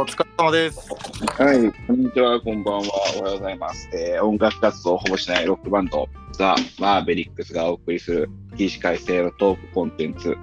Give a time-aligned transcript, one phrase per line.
[0.00, 0.88] お疲れ様です。
[1.36, 2.80] はい、こんにちは、こんばんは、
[3.18, 3.86] おはようございます。
[3.92, 10.38] えー音楽活動をほぼしないロックバンド、ザ・マーベリックスがお送りする起死回生のトークコンテンツ、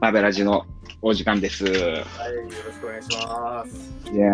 [0.00, 0.66] マーベラジの
[1.00, 1.64] お時間です。
[1.64, 4.14] いはい、よろしくお願いします。
[4.14, 4.30] や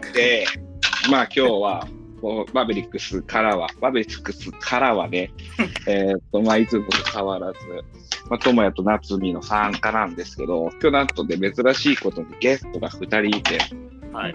[0.00, 0.46] ー、で、
[1.10, 1.86] まあ今日は、
[2.52, 5.32] マーベリックスからは、マーベリックスからはね、
[5.86, 7.58] えっと、まあいつもと変わらず、
[8.28, 13.58] まあ、ともやと夏美の参加なんですけど、今日なんとで珍しいことにゲストが2人いて、
[14.12, 14.34] はい。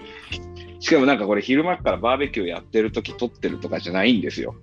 [0.79, 4.55] しかもなんかこれ昼間からバーベキューやってる時撮ってるとかじゃないんですよ。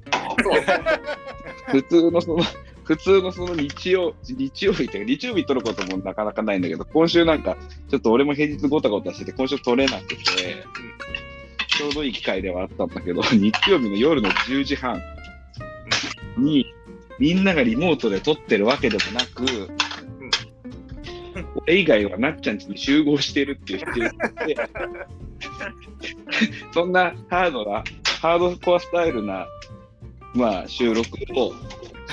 [1.66, 2.44] 普通のその、
[2.84, 7.56] 普通のその日曜、日曜日っていうか日曜日撮ることもなかなかないんだけど、今週なんか
[7.88, 10.16] ちょっと俺も平日ごたごたしてて、今週撮れなくて、
[11.82, 15.02] ちょうどいい機会ではあったんだけど、 日曜日の夜の10時半
[16.38, 16.64] に、
[17.18, 19.68] みんながリモートで撮ってるわけでもなく、
[21.56, 24.56] 俺以外はなっちゃん家に集合してるっていうシチュエーションで、
[26.72, 27.82] そんなハードな、
[28.20, 29.48] ハードコアスタイルな、
[30.34, 31.52] まあ、収録を、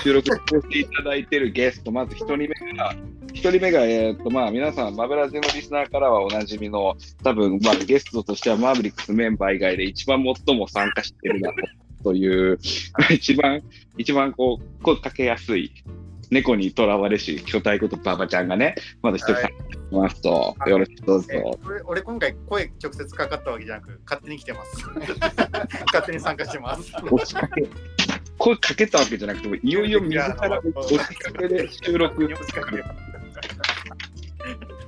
[0.02, 2.92] 収録していただいてるゲスト、まず一人目が、
[3.32, 11.50] 一人目が、えっ、と、まあ、皆さん、マブラジのリスナーからはおなじみの、多分、まあ、ゲストとしてはマーヴェリックスメンバー以外で一番最も参加してるな
[12.02, 12.58] という、
[13.10, 13.62] 一番、
[13.96, 15.72] 一番こう、声かけやすい、
[16.30, 19.54] 猫にとらわれし、巨体こと馬場ちゃんがね、まず一人参加し
[19.90, 21.26] ますと、よろしくどうぞ。
[21.30, 24.86] え俺俺今回声直接かかったわけじゃなく勝手に来てます。
[25.92, 26.92] 勝手に参加してます。
[28.38, 32.28] 声かけたわけじゃなくても、いよいよ自ら押しかけで収録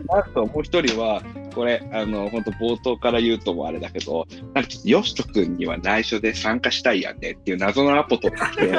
[0.08, 1.22] あともう一人は、
[1.54, 8.72] これ、あの、本当冒頭から言うともあれだけど、なんかちょっと、よしとくんには内緒で参加したいやんねっていう謎のアポ取ってきて、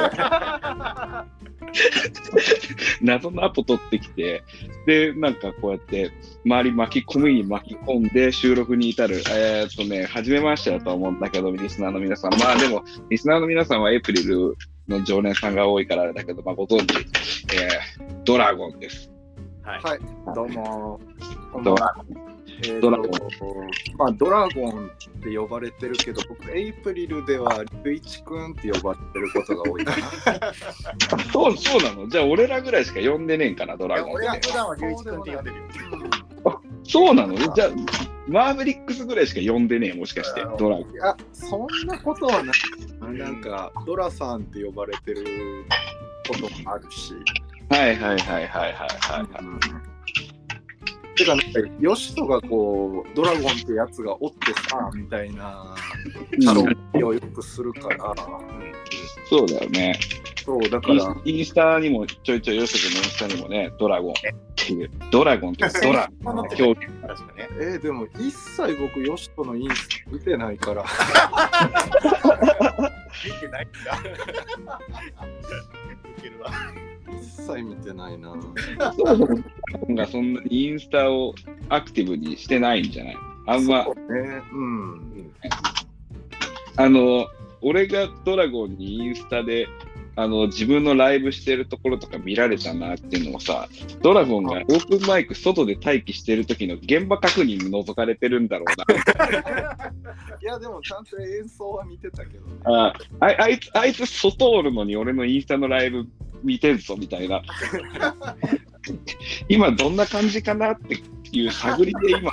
[3.02, 4.42] 謎のアポ取ってきて、
[4.86, 6.12] で、なんかこうやって、
[6.44, 12.32] 周り巻き込みに巻き込んで収録に至る、えーっとね、初めましてだと思うんだけど、リスナーの皆さん。
[12.38, 14.56] まあでも、リスナーの皆さんはエイプリル
[14.88, 16.98] の常連さんが多いからあれだけど、まあご存知、
[17.54, 19.13] えー、ドラゴンです。
[19.64, 19.82] はい。
[19.82, 20.00] はい、
[20.34, 21.00] どうも。
[21.62, 22.04] ドラんは。
[22.66, 23.10] えドラゴン
[23.98, 29.84] まあ、ドラゴンって呼ばれてるけど、僕、エイプリルでは、リュウイチ君って呼ばれてることが多い
[31.32, 32.08] そう、そうなの？
[32.08, 35.62] じゃあ俺らぐらいしか呼んでねえんかな、ドラゴンって俺は普段は龍一君って呼んでるよ。
[36.84, 37.34] そうなの？
[37.36, 37.68] じゃあ、
[38.28, 40.92] マーヴェリックスぐらいしか呼んでねえ、もしかしてドラゴン。
[40.92, 43.14] いや、そんなことはない。
[43.18, 45.24] なんか、ドラさんって呼ばれてる
[46.28, 47.14] こともあるし。
[47.70, 49.26] はいはいはいはいはいは
[49.92, 49.94] い。
[51.16, 51.46] てか、なんか、
[51.78, 55.74] ヨシトがこう、ドラゴンってやつがおってさ、みたいな、
[56.44, 58.14] タロッをよくするから、
[59.28, 59.98] そうだよね。
[60.44, 64.14] そう、だから、インスタにもちょいちょい、ヨシ君のインスタにもね、ドラゴンっ
[64.56, 66.76] ていう、ドラゴンっていうドラそんなの表現。
[67.06, 67.48] 確かね。
[67.60, 70.84] えーでも一切僕、ヨシトのインスタ見てないから、
[73.24, 73.78] 見てないんだ。
[76.18, 76.50] いけるわ。
[77.20, 78.34] 一切見てないな。
[78.96, 79.04] そ
[79.94, 81.34] がそんなにインスタを
[81.68, 83.16] アクティブにしてないんじゃない？
[83.46, 83.90] あんまね、
[84.52, 85.30] うん。
[86.76, 87.26] あの、
[87.60, 89.68] 俺がドラゴンにインスタで、
[90.16, 93.68] あの、自分のライブしてるところとか見られたなっていうのをさ、
[94.02, 98.72] ドラゴンがオープンマイク外で待機してる時の現場確認覗かれてるんだろう
[100.42, 102.52] いや、でもちゃんと演奏は見てたけどね。
[102.64, 102.86] な。
[102.86, 106.06] ああいつ、あいつ外おるのに俺のインスタのライブ
[106.44, 107.42] 見てんぞみたいな。
[109.48, 110.98] 今どんな感じかなって
[111.32, 112.32] いう探りで今、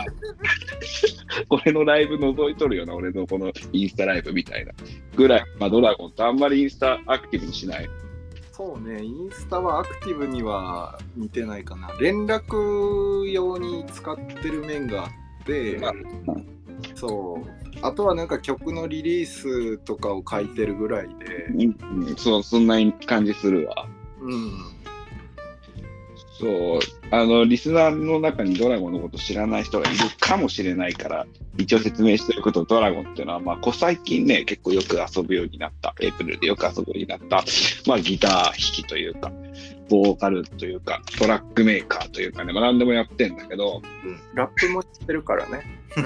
[1.50, 4.74] 俺のライブ覗いとるよな、俺のこのインスタライブみたいな。
[5.16, 7.90] ぐらい、まあドラゴンってあんまりインスタアクティブにしない。
[8.52, 11.92] そうね、インスタはアクティブには見てないかな。
[12.00, 15.94] 連絡用に使ってる面があって、まあ
[16.96, 17.62] そう。
[17.82, 23.88] あとはなんか曲のリリースとかを書いてるぐらいで、うんうん、そう、そんな感じするわ。
[24.22, 24.82] うん。
[26.42, 26.80] そう、
[27.12, 31.28] あの、リスナーの中にドラゴンのこと知らない人がいるかもしれないから、
[31.58, 37.44] 一応説明しておくと、ドラゴンっていうのは、まあ、こ最近ね、結構よく遊ぶようになった、エイプリルでよく遊ぶようになった、
[37.86, 39.32] まあ、ギター弾きというか、
[39.88, 43.82] ボーカルというか、トラックメーカーというかね、まあ、何でもやってんだけど、
[44.34, 45.82] ラップも知ってるからね。
[45.96, 46.02] あ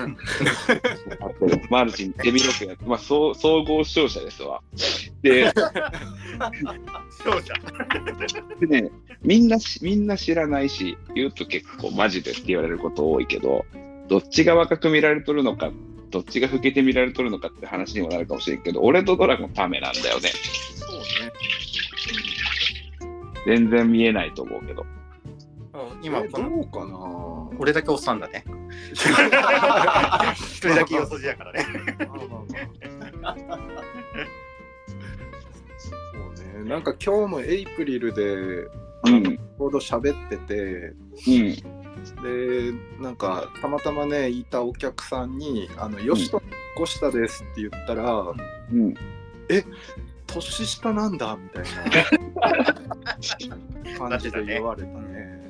[1.39, 4.61] と マルチに手広くやって、まあ、総総合視聴者ですわ。
[5.21, 5.53] で、
[7.25, 7.53] 勝者。
[8.59, 8.91] でね、
[9.21, 13.65] みんなし、みんな知らないし、言うと結構マジでって言われること多いけど、
[14.07, 15.71] どっちが若く見られとるのか、
[16.11, 20.29] どっちが老けて見られとるのかって話にもなるかもしれんけど、俺とドラゴンためなんだよね。
[20.75, 21.05] そうね。
[23.45, 24.83] 全然見えないと思うけど。
[24.83, 24.85] うん
[26.01, 27.49] 今えこのどうかな？
[27.59, 28.45] 俺だけおっさんだね。
[28.93, 28.99] 一
[30.59, 31.65] 人だけよそじやからね。
[36.63, 38.69] なんか今日もエイプリルで
[39.05, 39.37] うん。
[39.37, 40.93] ちょうど喋ってて、
[41.27, 41.55] うん。
[42.23, 46.41] で、なんかたまたまね、いたお客さんに、あの、よしと
[46.79, 48.33] 越下ですって言ったら、
[48.73, 48.93] うん。
[50.27, 51.63] 年下なんだみたい
[53.93, 55.45] な 感じで言われたね。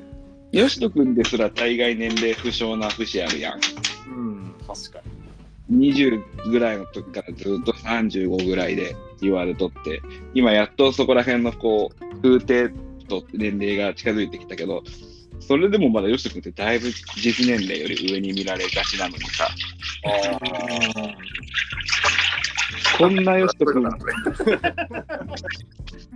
[0.51, 3.59] よしとくんですら大概年齢不詳な節あるやん。
[4.09, 4.55] うん。
[4.67, 4.99] 確か
[5.71, 10.01] 20ぐらいの時からずっと35ぐらいで言われとって、
[10.33, 12.73] 今やっとそこら辺のこう、風景
[13.07, 14.83] と年齢が近づいてきたけど、
[15.39, 19.47] それでもまだよしとくんってだいぶ実年齢より上に見られがちなのにさ、
[22.97, 23.83] こんなよしとくん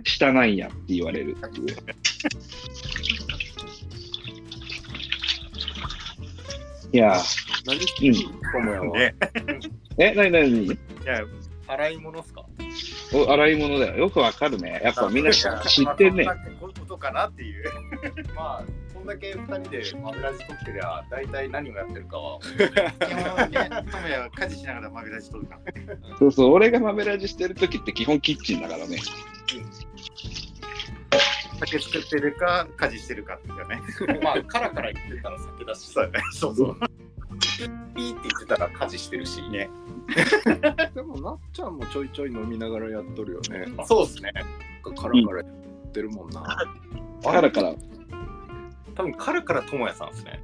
[0.04, 1.76] 下なんやって言われるっていう。
[6.92, 7.80] いやー、何？
[7.80, 8.18] してんの
[8.52, 8.98] 友也は。
[8.98, 9.14] ね。
[9.98, 10.68] え、なになにい
[11.04, 11.28] や、に。
[11.68, 12.44] 洗い物っすか？
[13.14, 13.96] お洗い物だよ。
[13.96, 14.80] よくわかるね。
[14.84, 16.32] やっぱみんな知知ってんねま。
[16.32, 17.64] あそんなことかなっていう。
[18.34, 18.64] まあ、
[18.94, 22.40] こんだけ2人でマブラジ撮ってりゃ、大体何をやってるかは。
[22.40, 22.48] 基
[23.14, 25.96] 本ね、トモヤは家事しながらマグラジ撮るから。
[26.18, 28.98] そうそう、俺がマメラジしてる時って基本キッチンだからね。
[31.66, 34.20] 酒作ってるか、家事してるかっていうね。
[34.22, 36.24] まあ、カラカラ言ってたら酒だし、そうだね。
[36.32, 36.76] そうそう。
[37.94, 39.42] ピーって言ってたら家事してるし。
[39.50, 39.68] ね。
[40.94, 43.66] でもなっちゃんもちょいちょい飲みながらやっとるよね。
[43.84, 44.32] そうっすね。
[44.82, 45.44] カラカラや
[45.88, 46.42] ってるもんな。
[47.22, 47.74] だからから、
[48.94, 50.42] 多分カラカラ智也さんですね。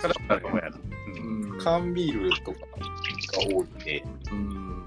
[0.00, 0.78] カラカラトモヤだ。
[1.16, 1.58] うん。
[1.58, 2.66] 缶ビールとかが
[3.46, 4.04] 多いんで。
[4.30, 4.77] うんもう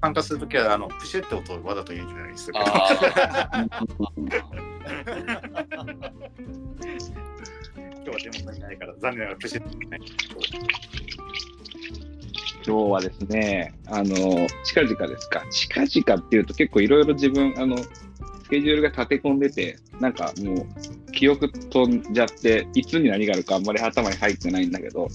[0.00, 2.60] 参加するときは、あの、プシュって音をわざと言うんじゃないですか。
[2.64, 3.66] あ
[8.02, 9.98] 今日はデモさんいないから、残念ながらプシュってね。
[12.66, 15.44] 今日はですね、あの、近々ですか。
[15.50, 17.88] 近々っていうと結構いろいろ自分、あの、ス
[18.50, 25.08] ケジュールが立て込んでて、なんかもう、記憶飛んじゃって、いつに何があるかあんまり頭に入ってないんだけど、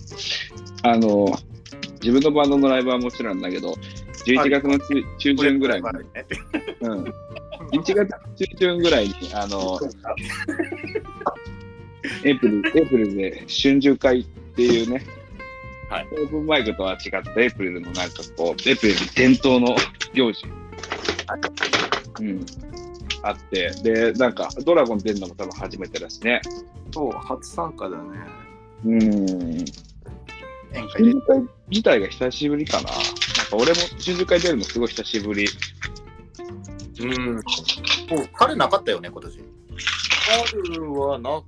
[0.84, 1.28] あの、
[2.02, 3.76] 自分のバンドのライブはもちろんだけど、
[4.26, 4.86] 11月の中
[5.18, 5.88] 中旬ぐらいに、
[6.82, 7.04] うん、
[7.72, 9.80] 11月中旬ぐらいに、あの、
[12.24, 14.26] エイプリル、エイプリルで春秋会っ
[14.56, 15.06] ていうね、
[15.90, 16.08] はい。
[16.12, 19.76] オープンマイクとは違ったエイプリルのなんかこう、エイプリル伝統の
[20.14, 20.46] 行事、
[22.20, 22.46] うん、
[23.22, 26.42] あって、で、なんかドラゴン出るのも多分初めてだしね。
[26.92, 28.04] そう、初参加だね。
[28.86, 29.00] うん。
[30.72, 31.12] 宴春会で。
[31.12, 32.90] 秋会自体が久しぶりかな。
[33.46, 35.48] なんか俺も春秋会出るのすごい久しぶり。
[37.02, 37.42] うん。
[38.34, 39.40] 春なかったよね、今年。
[40.72, 41.44] 春はな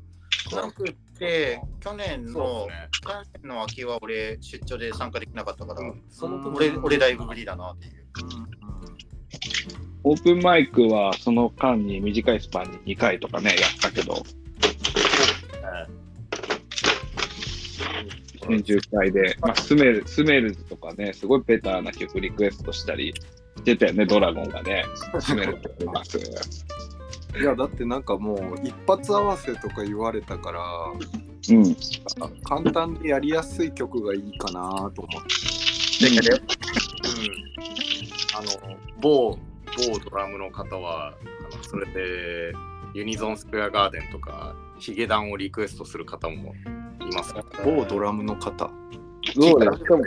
[0.56, 2.90] なくて、去年そのね。
[3.02, 3.10] 去
[3.42, 8.06] 年の秋は俺、出張で参加できなかったから、その俺、俺だいぶ無理だなっていう。
[10.04, 14.24] オープンマイクはその間に短いスパンに2回とかね、やったけど、
[18.48, 23.14] 春秋会で、まあ、スメルスメルズとかね、すごいベターな曲リクエストしたり
[23.58, 24.86] してたよね、ドラゴンがね。
[25.20, 26.18] スメルズってます。
[27.40, 30.62] いや、だってなんかもう一発合わせとか言われたから、
[31.50, 31.76] うん。
[32.44, 35.24] 簡単でやりやすい曲がいいかなと思っ
[36.00, 36.10] て。
[36.10, 36.40] ででうん。
[38.36, 39.38] あの、某、
[39.76, 41.14] 某ドラムの方は、
[41.52, 42.54] あのそれで、
[42.94, 46.54] ユニゾンスクエアガーデンとか、ヒゲダンをリクエストする方も
[47.01, 47.33] います。
[47.33, 47.44] ね。
[47.63, 48.69] 某ドラムの方。
[49.35, 49.77] そうだよ。
[49.77, 50.04] しかも、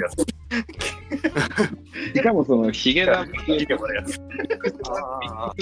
[2.15, 4.21] しかもそのヒゲダン聞いてもらうやつ。
[4.89, 5.53] あ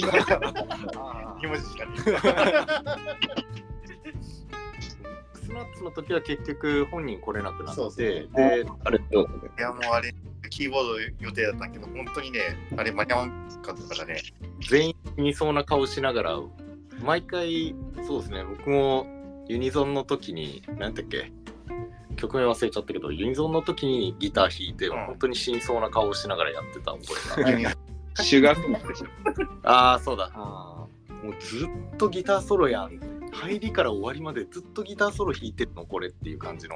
[1.41, 1.91] 2文字しかね
[5.33, 10.13] クスナッツの時は結局本人来れなくなって、そうそうで、あれそうだねいや、もうあれ、
[10.49, 10.71] キー。
[10.71, 10.83] ボー。
[10.83, 12.39] ド予定だったんけど、本当にね、
[12.77, 14.21] あれ間に合わんかったからね。
[14.69, 16.39] 全員死にそうな顔しながら、
[17.03, 19.05] 毎回、そうですね、僕も
[19.49, 21.31] ユニゾンの時に、何だっけ、
[22.15, 27.75] 曲名忘れちゃったけど、ユニゾンの時にギター弾いて、うん本当に死にそうな顔しながらやってた覚えが。
[28.15, 29.07] シュガーソングでしょ。
[29.63, 30.29] ああ、そうだ。
[30.35, 30.85] あ
[31.23, 32.99] もうずっとギターソロやん。
[33.31, 36.75] 入りから終わりまでずっとギターソロ弾いてるのこれっていう感じの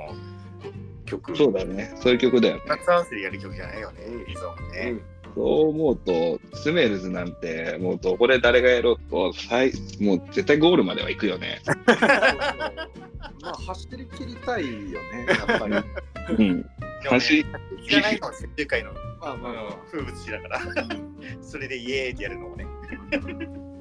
[1.06, 1.38] 曲。
[1.38, 1.94] そうだね。
[1.98, 2.64] そういう曲だよね。
[2.66, 5.13] 二つ合わせでやる曲じゃないよね、リゾンね。
[5.36, 11.62] そう思うと、スメルズなんて、もうどこで誰がやろうと、最もう絶対ゴールまでは行くよね。
[13.42, 15.76] まあ走り切りたいよね、やっぱり。
[16.38, 16.66] うん。
[17.10, 17.46] 走り
[17.88, 20.62] 知らないのは世界のまあまあまあ風物詩だから、
[21.42, 22.66] それでイエーイってやるのもね。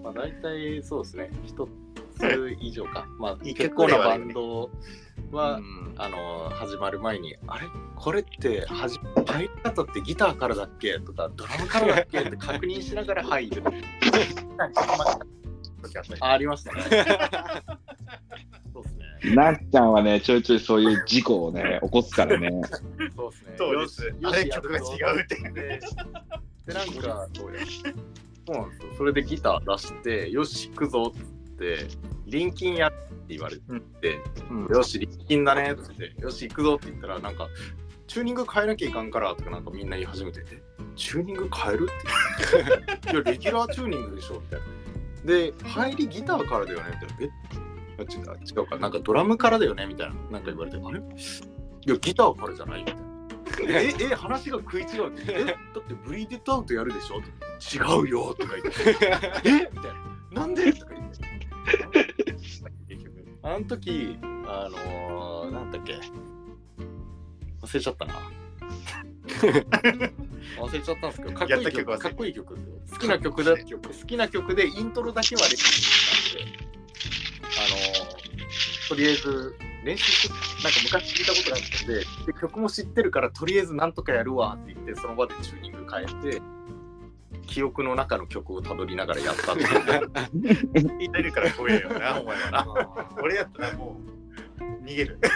[0.03, 1.31] まあ大体そうですね。
[1.45, 1.69] 一
[2.19, 3.07] つ以上か。
[3.19, 4.71] まあいい結構なバンド
[5.31, 5.95] は、うん。
[5.99, 7.67] あの始まる前に「あれ？
[7.97, 13.63] これってはじ入り方ってギターからだっけ?」とか「ドラムからだっけ?」って確認しながら入る。
[15.83, 16.83] 時あったりあありましたね。
[18.73, 19.35] そうですね。
[19.35, 22.51] なっちゃんはね、ちょいちょいそういう事故をね、起こすからね。
[23.15, 23.55] そうですね。
[23.59, 24.05] そうです。
[24.07, 24.81] よしあれよし曲が違
[25.17, 25.37] うって。
[25.37, 25.81] で
[26.67, 27.61] でなんかそうや
[28.47, 28.93] そうなんですよ。
[28.97, 31.27] それでギター出して「よし行くぞ」っつっ
[31.59, 31.87] て
[32.27, 33.63] 「臨金や」って言われて、
[34.51, 37.49] うんよし、臨金だねっつって、よし、行くぞって言ったら、なんか、
[38.07, 40.63] チューニング変えなきゃいかんからとかなんかみんな言い始めて、え
[40.97, 41.89] チューニング変える？
[41.89, 44.67] って いや、レギュラーチューニングでしょみたいな。
[45.25, 47.25] で、入りギターからだよねみたいな。
[47.27, 47.31] え？
[47.99, 50.15] あ違う違うか、なんかドラムからだよねみたいな。
[50.31, 51.03] なんか言われて、あれい
[51.91, 53.03] や、ギターからじゃないみたいな。
[53.81, 55.13] え、え、話が食い違う。
[55.29, 57.21] え、だってブリーデッドアウトやるでしょ？
[57.21, 58.97] 違うよとか言って。
[59.49, 59.71] え？
[59.73, 59.93] みたい
[60.33, 60.41] な。
[60.43, 60.73] なんで？
[60.73, 61.42] とか言って。
[62.89, 65.99] 結 局あの時、あのー、なんだっけ
[67.61, 68.15] 忘れちゃったな。
[70.59, 71.99] 忘れちゃったんですけど、かっこいい曲。
[71.99, 72.57] かっこいい曲。
[72.91, 76.53] 好きな曲だ 好きな曲でイントロだけは練習したんで、
[77.43, 86.43] あのー、とりあえず練習して、なんか昔聞いたことがあったんでで、曲も知ってるから、とりあえずなんとかやるわって言って、その場でチューニング変えて、
[87.47, 90.99] 記憶の中の曲をたどりながらやったっていう。
[90.99, 92.67] 言ってるから怖えよな、 お前はな。
[93.23, 93.97] 俺やったらも
[94.61, 95.19] う逃げる。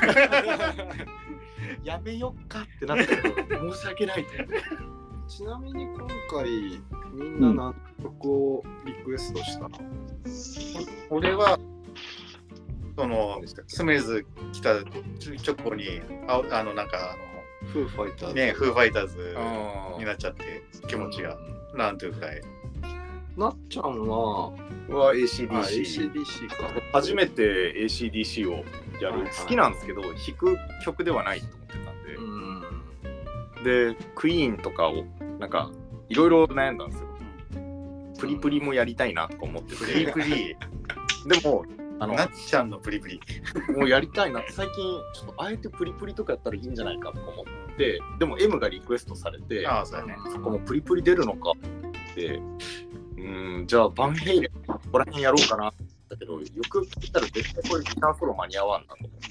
[1.84, 4.46] やめよっかってなったけど、申し訳ないって。
[5.28, 6.80] ちなみに今回
[7.12, 9.78] みんな何曲をリクエストしたの、
[11.10, 11.58] 俺は、
[12.96, 14.84] その、スメーズ来た直
[15.64, 17.16] 後に、ああの、なんか、
[17.72, 21.36] フーファイターズあの、ね、フーファイターズあになっちゃって、気持ちが、
[21.75, 22.40] なんというかい。
[23.37, 24.52] なっちゃんはは
[24.88, 26.12] あ ACDC。
[26.12, 26.54] ACDC か
[26.92, 28.64] 初めて ACDC を
[29.00, 32.46] やるはいはい好きなんですけど、弾く曲ではないと思ってたんで、うん
[33.64, 35.04] で、クイーンとかを、
[35.38, 35.70] なんか、
[36.08, 37.08] いろいろ悩んだんですよ。
[38.18, 40.56] プリプリもやりたいなとか思ってプリて、プリ、
[41.28, 41.64] でも、
[41.99, 43.20] あの、なっちゃんのプリプリ。
[43.76, 44.75] もうやりたいなって、最近、
[45.14, 50.16] ちょっとあえてプリプリとかやったらいいんじゃないかとか思って、でも M がリクエストされて、ああ、そうだね。
[50.33, 51.52] そこもプリプリ出るのか。
[51.52, 52.40] って、
[53.18, 55.68] うん、じゃあバンヘイレン、ここら辺やろうかな。
[55.68, 59.26] って思ったけど、よく聞いたら絶対これギターソロ間に合わんなと思って、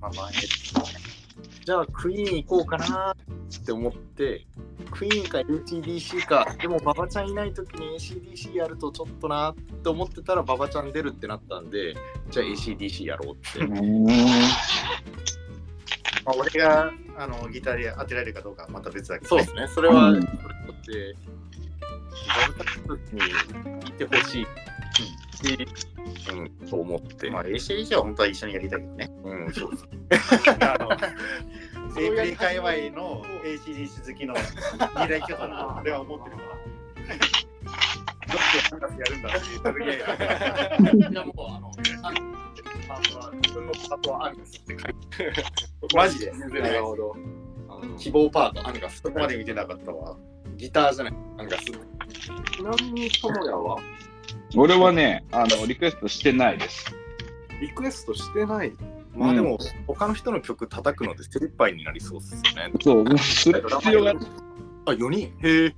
[0.00, 0.30] まあ、まあ、
[1.64, 4.46] じゃあクイーン行こうかなって思って、
[4.90, 11.94] クイーンか ACDC か、でも馬場ちゃんいない時に ACDC やるとちょっとなって思ってたら馬場ちゃん出るってなったんで、
[12.30, 13.60] じゃあ ACDC やろうって。
[16.24, 20.34] まあ、俺があのギターで当てられるかどうかはまた別だけど、そうですね、それは、うんそれ
[22.86, 23.22] とって、に
[23.88, 24.46] いてほしい
[25.46, 25.68] し、
[26.32, 27.30] うん、そう思って。
[27.30, 29.10] まあ、ACDC は本当は一緒にやりたいけどね。
[29.24, 29.70] うん、そう
[30.08, 30.50] です。
[30.60, 30.90] あの、
[31.94, 37.43] セイプリ界隈の ACDC 好きの二大巨頭だと俺は思ってるから。
[38.34, 41.70] どっちを何かやるんだっていうとりあえずいやもう、あの、
[42.88, 45.32] パートは、自分のパートはアンガスって書いて、
[45.94, 47.16] マジでないほど
[47.98, 49.00] 希望パート、アンガス。
[49.00, 50.16] そこまで見てなかったわ。
[50.56, 51.64] ギターじゃない、アンガス。
[51.64, 51.70] ち
[52.62, 53.78] なみにともやは
[54.56, 56.86] 俺はね、あの、リクエストしてないです。
[57.60, 58.72] リクエストしてない
[59.16, 62.72] まあでも、他の人の曲叩くので精一杯になりそうですよね。
[62.82, 64.10] そう、する必要が、
[64.86, 65.74] あ、4人へえ。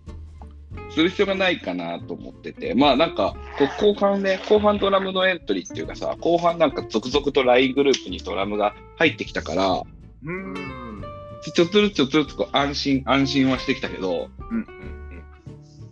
[0.90, 3.34] する必要がないかなと思ってて、まあなんか、
[3.80, 9.82] 後半ね、後半ドラムのエントリーっていうかさ、後半なんか続々と LINE グループにドラムが入ってきたから、
[10.24, 10.52] うん。
[10.52, 11.02] ん
[11.42, 14.28] ちょっとずつちょっとずつこう安心、安心はしてきたけど、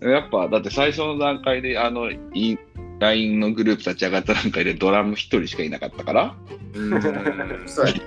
[0.02, 0.10] うん。
[0.10, 2.58] やっぱ、だって最初の段階で、あの、い
[2.98, 6.34] LINE のグループ立ち上がった段階でドラム一人しかいなかったから、
[6.74, 6.94] うん。
[6.94, 7.02] うん。
[7.66, 8.00] そうだね。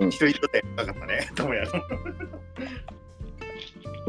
[0.00, 1.72] うん一人一人でなかったね、ともやの。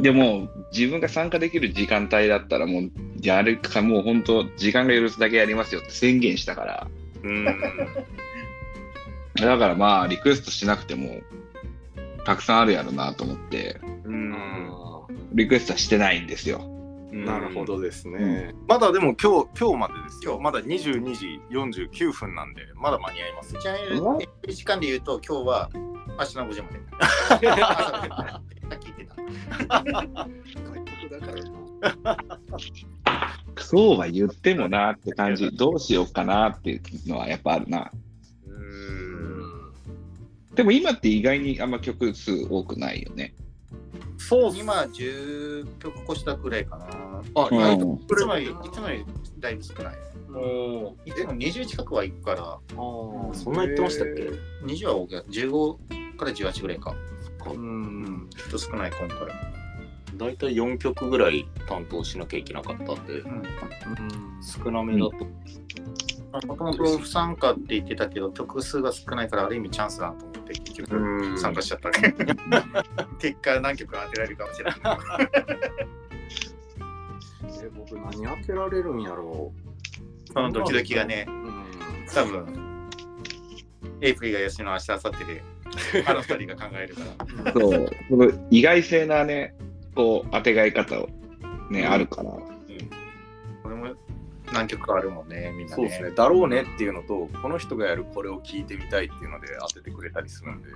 [0.01, 6.87] でも、自分が参加できる時間帯だったら、もう、やるか、もう本当、時間が許すだけやりますよって宣言したから、
[7.23, 7.45] うん。
[9.35, 11.21] だからまあ、リクエストしなくても、
[12.25, 14.33] たくさんあるやろなと思って、うん。
[14.33, 15.01] あ
[15.33, 16.70] リクエストはしてないんですよ。
[17.11, 20.31] ーなるほどですね、まだでも今日、今日までですよ。
[20.33, 23.53] 今日まだ22時49分なんで、まだ間に合います。
[23.53, 23.99] ちなみ
[24.47, 26.79] に、時間で言うと、今日は明日の5時まで。
[26.99, 29.15] 朝5時までさっき言ってた。
[29.79, 30.33] 外
[30.85, 32.17] 国だからな
[33.57, 37.91] そうは言ってもなって感じ、どうしようかなっていうのはやっぱあるな。
[38.47, 38.51] う。
[38.51, 39.73] うんん
[40.55, 43.33] でも今って意外にあんま曲数多くないよね。
[44.27, 46.85] そう今、10曲越したくらいかな。
[47.35, 47.55] あ、うん。
[47.55, 47.99] 意外と。
[48.15, 49.05] いつもより、いつもより
[49.39, 49.95] だいぶ少ない。
[50.29, 54.29] もいつも20近くは行くから、う、そんな言ってましたっけ
[54.65, 56.95] ？20は多く15から18ぐらいか。
[57.47, 58.29] うん。
[58.35, 59.17] ちょっと少ない、今回。
[60.15, 63.43] 大体4曲ぐらい担当しなきゃいけなかったんで、うん。
[64.41, 66.47] 少なめだと。
[66.47, 72.15] もともと不参加って言ってたけど、曲数が少ないから、ある意味チャンスだなと思って、結局うん参加しちゃったね。
[73.19, 74.75] 結果、何曲当てられるかもしれない。
[77.63, 79.53] え、僕何当てられるんやろ
[80.33, 81.65] そのドキドキがねう。、うん。
[82.13, 82.89] 多分、
[84.01, 85.43] エイプリが吉野明日、明後日で、
[86.05, 87.01] あの二人が考えるか
[87.45, 87.53] ら。
[87.53, 89.53] そう、その意外性なね、
[89.95, 91.09] こう、当てがい方を
[91.69, 92.50] ね、あるから。
[94.51, 95.75] 何曲かあるもんね、みんなね。
[95.75, 96.11] そうですね。
[96.11, 100.69] だろうねっていうのと、この人がやるこれを聞いてみたいっていうので当ててくれたりするんで。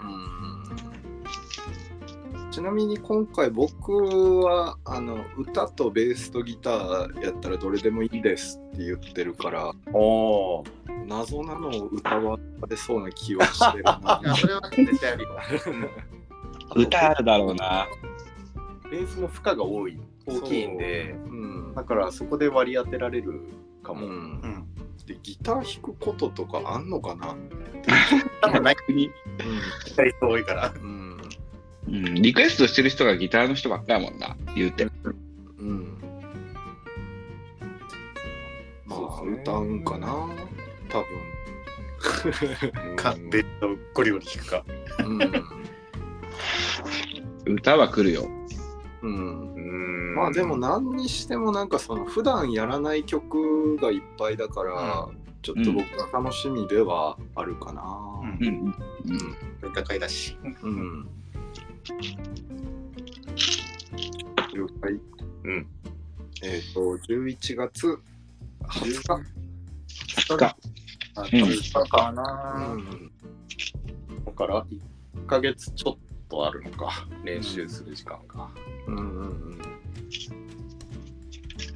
[2.51, 3.91] ちなみに今回僕
[4.39, 9.73] はあの歌とベースとギターやったらどれでもいいですって言ってるから
[11.05, 12.39] 謎なのを歌わ
[12.69, 14.21] れそうな気はしてるな。
[14.23, 15.29] いや、それは絶対あるよ。
[16.75, 17.87] 歌あるだろうな。
[18.89, 21.15] ベースも負荷が多い、大きいんで、う。
[21.71, 21.73] ん。
[21.75, 23.41] だからそこで割り当てられる
[23.83, 24.07] かも。
[24.07, 24.13] うん。
[24.13, 24.65] うん。
[25.05, 27.35] でギター弾くこととかあんのかな、
[28.41, 29.11] 多分ないに
[29.85, 30.73] 人多いから。
[30.75, 31.17] うん。
[31.87, 34.87] うん、リクエストしてる人がギターの人ばっかやもんな、言うて。
[35.59, 35.97] うん、
[38.87, 39.37] まあそうね。
[39.43, 40.07] 歌うんかな？
[40.89, 41.03] 多
[42.95, 44.65] か、ベッドゴリゴリ弾くか。
[45.03, 45.45] 分。
[47.45, 48.27] 歌は来るよ。
[49.03, 50.09] うんうん。
[50.09, 55.09] うんまあでも何にしてもなんかその普段やらない曲がいっぱいだから、
[55.41, 57.83] ちょっと僕は楽しみではあるかな。
[58.41, 58.73] うん。
[59.05, 59.13] う
[59.67, 59.69] ん。
[59.69, 60.37] 歌会だし。
[60.63, 61.07] うん。
[64.53, 64.93] 了解。
[65.43, 65.67] うん。
[66.41, 66.79] えっ、と、
[67.09, 67.99] 11月
[68.63, 69.01] 20
[70.27, 70.37] 日。
[70.37, 70.57] か
[71.15, 71.43] あ、うん。
[71.43, 72.73] 歌かな。
[72.73, 73.11] うん。
[74.25, 74.65] だから
[75.15, 78.49] 1ヶ月ちょっとあるのか、練習する時間が。
[78.87, 79.55] うんうん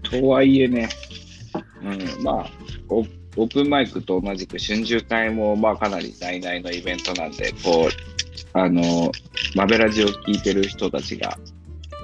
[0.10, 0.90] とはいえね、
[1.84, 2.52] うん、まあ
[2.90, 7.90] オ、オープンマイクと同じく春秋会もまあかなり内々のイベントなんで、こう、
[8.54, 9.12] あの、
[9.56, 11.38] マベラジを聞いてる人たちが、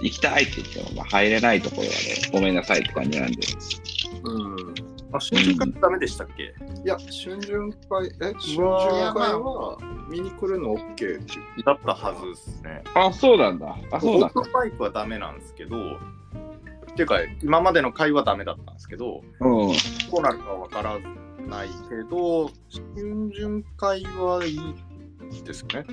[0.02, 1.96] 行きたいって言っても、まあ、入れないところはね、
[2.32, 3.48] ごめんなさいって感じなんで。
[5.16, 8.64] あ、春秋会ダメでしたっけ、いや、春巡会、え、春巡
[9.14, 9.78] 会は
[10.10, 11.64] 見に来るの OK。
[11.64, 12.84] だったはずですね。
[12.94, 13.76] あ、そうなんだ。
[13.92, 14.32] あ、そうなんだ。
[14.36, 19.68] オープンマイクはダメなんですけど、っていうか、今までの会はダメだったんですけど、うん。
[20.12, 21.00] どうなるかわから
[21.48, 22.48] ないけど、
[22.94, 25.86] 春巡会はいいですね。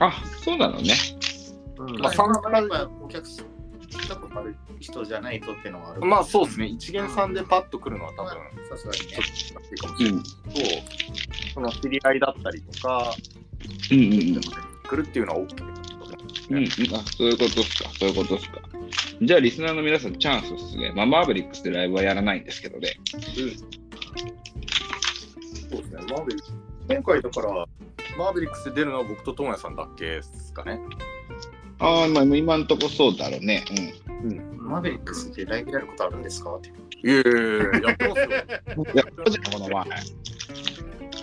[0.00, 0.94] あ、そうなのね。
[1.76, 3.46] うんまあ、参加参加やっぱお客さん、
[3.88, 6.00] 来たことある人じゃないとっていうのはある。
[6.02, 8.30] まあそうですね、一元さんでパッと来るのは多分、
[8.68, 9.16] さすがにね。
[9.34, 10.16] ちょっと難しいかもしれうん。
[10.16, 10.62] ないけ
[11.46, 13.14] ど、その知り合いだったりとか、
[13.90, 14.40] うんうんうん。
[14.40, 15.74] 来るっていうのは OK だと思
[16.50, 16.66] うんうん、あ
[17.16, 18.60] そういうことっすか、そういうことっすか。
[19.22, 20.92] じゃあ、リスナーの皆さん、チャンスっすね。
[20.94, 23.00] まあ、マーベリックスでライブはやらないんですけどね。
[23.06, 23.28] そうで
[25.84, 26.52] すね、マーベリックス。
[26.88, 27.66] 今回だから、
[28.18, 30.78] マーベリックスで出るのは僕と友也さんだけですかね。
[31.78, 33.64] ああ、まあ、今んとこそうだろうね。
[34.58, 36.54] マーベリックスってライブやることあるんですか？
[36.56, 36.68] って。
[36.68, 36.72] い
[37.08, 38.28] やいやいや、やってますよ。
[38.76, 38.84] うん。
[38.84, 39.84] いや、じゃあこの前。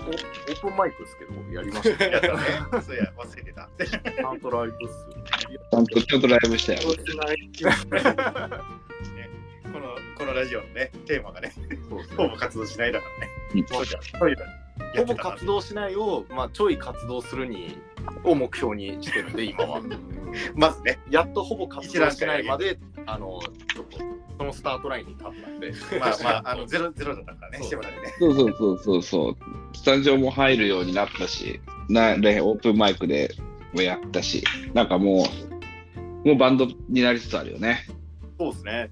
[0.04, 2.12] おオープンマイクですけど、やりましたよ。
[2.12, 2.28] やった
[2.78, 2.84] ね。
[2.84, 3.70] そうや、忘れてた。
[3.86, 5.24] ちゃんとライブっすよ。
[5.72, 6.80] ちゃんと、ちゃんとライブしたよ。
[9.72, 11.54] このこのラジオのね、テーマがね、
[12.18, 13.32] ほぼ活動しないだからね。
[13.56, 14.04] うんそうじゃん。
[14.04, 14.52] そういうのや
[14.98, 17.78] ほぼ活動しないを、まあ、ちょい活動するに
[18.24, 19.82] を目標にしてるんで、今は。
[20.56, 22.80] まずね、やっとほぼ活動しないまで、
[23.14, 23.40] あの、
[23.74, 23.98] ちょっと、
[24.38, 25.74] そのスタートラインに立ったんで。
[26.00, 28.14] まあまあ、あのゼロゼロだったからね、そうしてもらってね。
[28.20, 29.38] そうそうそうそうそう。
[29.74, 33.34] スタジオも入るようになったし、なでオープンマイクで
[33.74, 34.44] もやったし、
[34.74, 35.26] なんかも
[36.24, 37.86] う、もうバンドになりつつあるよね。
[38.40, 38.90] そうですね。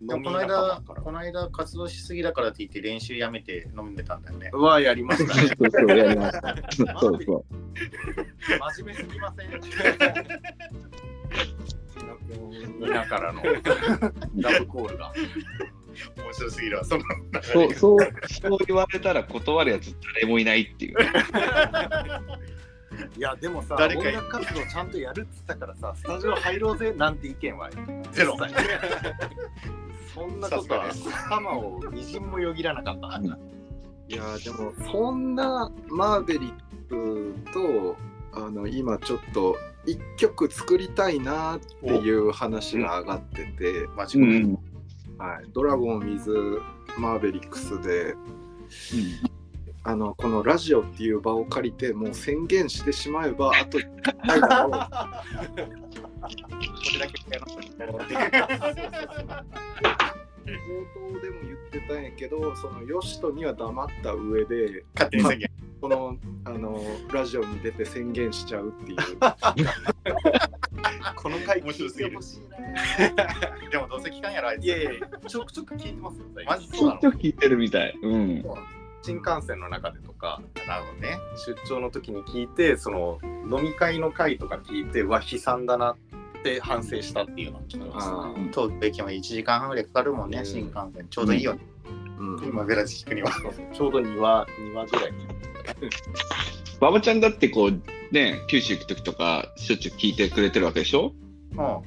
[0.00, 4.50] でもこの間、この間活動しすぎだからって言って練習やめて飲んでたんだよね。
[4.52, 5.48] はやりましたね。
[5.48, 6.54] そうそう、やりました。
[7.00, 7.44] そうそう。
[8.74, 9.50] 真面目すぎません
[12.92, 13.42] 田からの
[14.36, 15.12] ラブコールが。
[16.16, 17.04] 面白すぎるわ、その
[17.42, 21.12] そう、そう、そう言われたら断るやつ誰もいないっていうね。
[23.16, 27.70] いや、でもさ、誰か音楽活動ちゃんとやるっつったからさ、スタジオ入ろうぜなんて意見は
[28.12, 28.36] ゼロ。
[30.14, 30.86] そんなことは
[31.26, 33.20] 頭をみじんもよぎらなかった。
[34.06, 36.52] いやでもそんなマーベリッ
[36.88, 37.96] クと
[38.32, 39.56] あの今ちょっと
[39.86, 44.24] 一曲作りたいなっていう話が上がってて、マジで。
[44.24, 44.58] うん。
[45.18, 46.32] はい、ドラゴン水
[46.98, 48.14] マーベリックスで、
[49.84, 53.84] あのこのラジオっていう場を借りてもう宣言してしまえばあと1
[54.26, 54.78] 回だろうこ
[56.94, 58.24] れだけやらせて
[60.52, 65.50] 冒頭でも言ってたんやけどそのヨシトには黙った上で勝手に宣言。
[65.80, 68.98] このあのラジオに出て宣言しちゃうっていう
[71.14, 72.48] この回面白すぎる聞いてほしいね
[73.70, 74.64] でもどうせ聞かんやろ、あいつ。
[74.64, 74.90] いやいや
[75.26, 77.98] ちょくちょく聞いてますよマジちそうなのょっと聞いてるみたい。
[78.02, 78.42] うん。
[79.02, 81.18] 新幹線の中でとかなるほどね。
[81.46, 85.96] 出張の時に聞いてその飲み会の会とか聞いてうわ悲惨だな
[86.50, 90.46] って反省したっていうのを聞きま東京駅も1時間半ぐらいかかるもんね、うん。
[90.46, 91.06] 新幹線。
[91.08, 91.60] ちょうどいいよね。
[92.18, 92.44] うん。
[92.44, 93.30] 今、ベラジ聞くには。
[93.72, 95.12] ちょうど2話2話ぐらい。
[96.80, 101.14] 馬場ちゃんだってこう、ね、九州行くときとか、しょっちゅう聞いてくれてるわけでしょ？
[101.54, 101.82] も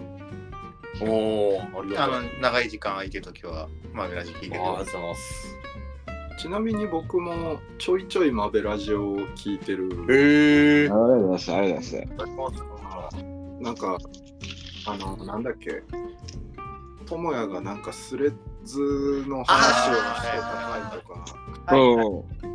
[1.01, 4.55] おおありう、あの、長い時間空いてるときは、まあ、ベラジ聞いてる。
[4.55, 5.01] よありがとう。
[5.01, 5.55] ございます。
[6.39, 9.89] ちなみに僕もちょいちょいマベラジオを聞いてる。
[10.09, 11.53] へえありがとうございます。
[11.53, 13.17] ありがとうございます。
[13.59, 13.97] なんか
[14.87, 15.83] あのなんだっけ。
[17.05, 21.75] 智也がなんかスレッズの話をしてた回とか。
[21.75, 22.47] うん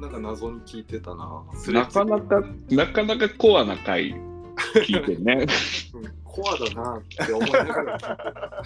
[0.00, 1.42] なんか謎に聞いてたな。
[1.68, 2.40] なかなか、
[2.70, 4.14] なかなかコアな回
[4.86, 5.46] 聞いてるね。
[5.94, 8.62] うんコアだなって思いながら。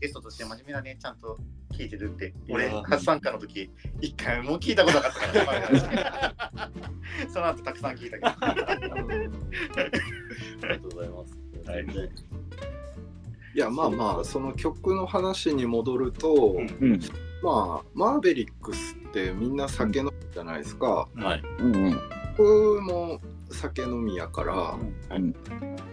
[0.00, 1.36] ゲストとして真面目なね、ちゃんと
[1.72, 2.32] 聞いてるって。
[2.48, 6.70] 俺、初参加の時、一回も聞いたことなかったから、
[7.32, 8.30] その後たくさん聞いたけど。
[10.62, 11.70] ありがとうございます。
[11.70, 11.86] はい。
[13.52, 16.76] いやまあまあその曲の話に戻ると、うん。
[16.80, 17.00] うん。
[17.42, 21.42] まあマーベリックスってみんな酒飲みじゃないですか、はい。
[21.58, 22.00] うんうん。
[22.36, 23.20] 僕も
[23.50, 24.78] 酒飲みやから、
[25.16, 25.34] うん。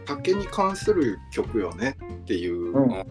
[0.05, 3.05] 酒に関する曲よねっていう、うん。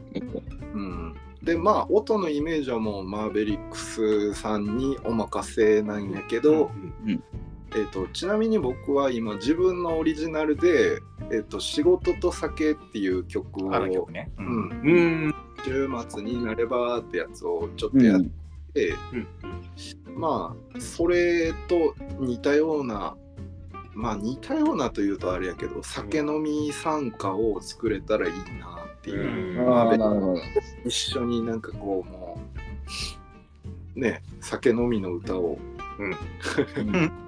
[0.75, 1.16] うん。
[1.42, 6.71] でまあ音のイメージはもうマーベリックスさんにお任せなんやけど、
[7.05, 7.23] うん
[7.72, 11.00] えー、とちなみに僕は今自分のオリジナルで
[11.31, 14.31] 「えー、と仕事と酒」っていう曲をあの曲ね。
[14.38, 14.42] う。
[14.42, 14.50] ん、う
[15.29, 15.35] ん。
[15.64, 18.20] 週末になればってやつをちょっとやっ
[18.72, 18.94] て、
[20.14, 23.16] まあそれと似たような
[23.94, 29.68] まあ似たようなというとあれやけど酒飲み参加を作れたらいいなっていう、うん。
[29.68, 30.35] ああ。
[30.85, 32.38] 一緒になんかこうも
[33.96, 35.59] うね酒飲みの歌を、
[35.98, 37.11] うん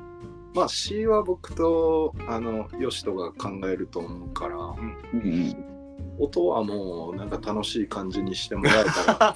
[0.58, 5.64] まあ詩は僕とあのヨシトが考えると思うからうん
[6.18, 9.34] 音はもうなんか楽しい感じにしてもらえたら。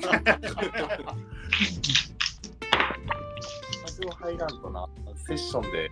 [3.87, 4.89] 私も入らんとな。
[5.27, 5.91] セッションで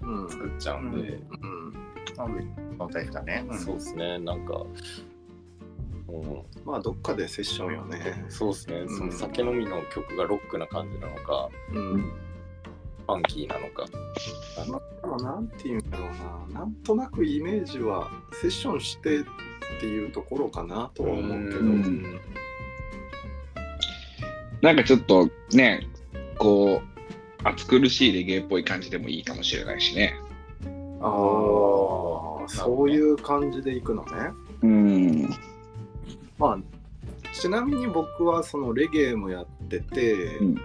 [0.00, 1.74] うん、作っちゃうんで、うん、
[2.14, 3.44] そのタイプだね。
[3.52, 4.18] そうですね。
[4.20, 4.64] なんか
[6.08, 6.16] う。
[6.16, 12.12] んまあどっかでセッションよね、そうですね、んその酒飲みの曲がロックな感じなのか、うん、
[13.08, 13.86] ファンキーなのか。
[15.02, 16.04] まあなんていうんだろ
[16.50, 18.10] うななんとなくイメージは
[18.42, 19.24] セッションしてっ
[19.80, 22.20] ていうところかなとは思うけど、うん
[24.60, 25.86] なんかちょっとね、
[26.36, 30.16] こう、暑苦しいレゲエっぽい感じでもいいかもしれないしね。
[31.00, 31.08] ああ
[32.48, 34.10] そういう感じでいくのね
[34.62, 35.30] うん。
[36.38, 36.58] まあ
[37.32, 40.60] ちなみに僕はそのレゲエもやってて、うん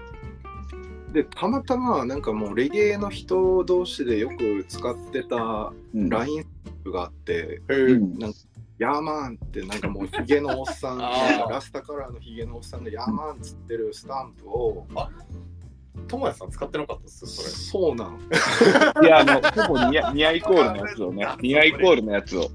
[1.13, 6.10] でたまたまなんかもうレゲエの人同士でよく使ってたうん。
[6.10, 6.45] LINE
[6.86, 8.17] があって、うん。
[8.17, 8.39] なんか
[8.80, 14.88] ヤーマンってなんかもうヒゲのおっさんラスタカラーのヒゲのおっさんがヤーマンっつってるスタンプを
[16.08, 17.49] ともやさん使ってなかったっす、それ。
[17.49, 18.17] そうなの
[19.04, 22.49] いや、あの、ほぼニアニアイコールのやつをね、ニアイコールのやつを。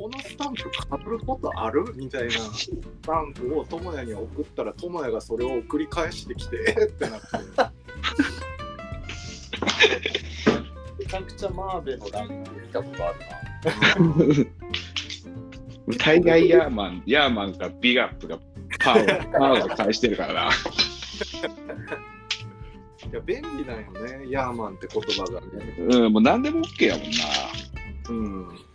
[0.00, 1.84] このスタンプかぶることある？
[1.94, 2.70] みたいなス
[3.02, 7.26] タンプを智也に送ったら智也がそれを送り返してきてえってなって
[10.98, 14.50] めちゃくちゃマーベのラ イン見たことある
[15.98, 18.38] 大概ヤーマン、ヤーマンかビガップが
[18.82, 20.50] パワー、パワー返してるからな。
[23.10, 25.46] いや便利だよねヤーマンって言葉がね
[25.78, 27.10] うん、もう何でも OK やもんな。
[28.08, 28.69] うんな。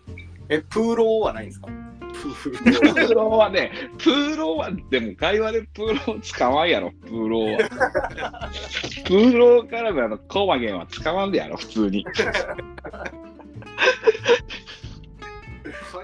[0.49, 1.67] え、プーローはないんですか？
[2.15, 8.49] プーローはね、プーローは、でも会話でプーロー使わんやろ、プーローは。
[9.05, 12.03] プーローからのあのコマゲンは使わんでやろ、普通に。
[12.05, 12.15] 会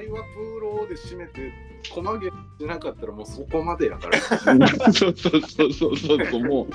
[0.10, 1.52] 話プーローで締めて
[1.90, 2.32] 細毛し
[2.68, 4.20] なかったらもうそこまでやから
[4.92, 6.68] そうそうそうそうそう、もう、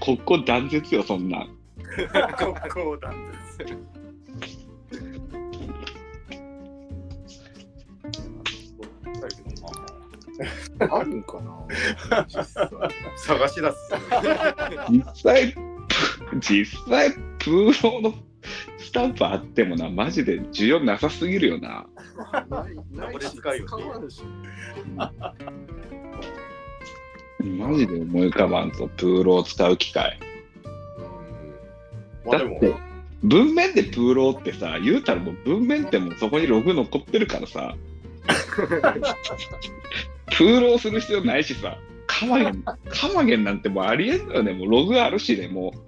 [0.00, 1.48] ここ断絶よ、そんなん。
[2.72, 2.98] こ
[9.12, 10.72] こなんです。
[10.78, 12.26] あるんかな
[13.16, 13.76] 探し出す。
[14.90, 15.54] 実際、
[16.40, 18.14] 実際、プーローの
[18.78, 21.86] スタンプあってもな、マジで需要なさすぎるよな。
[22.48, 24.22] ないないこれし使うよ使わんし
[27.40, 30.18] マジで思い浮かばんと、 pull up を使う機会。
[32.24, 32.74] まあだって
[33.22, 37.76] 文面で pull up ってさ、言うたらもう文面ってもうそこにログ残ってるからさ、
[40.36, 45.82] pull up する必要ないしさ、 come again、 come again なんてもうありえんのよね、もうログあるしね、もう。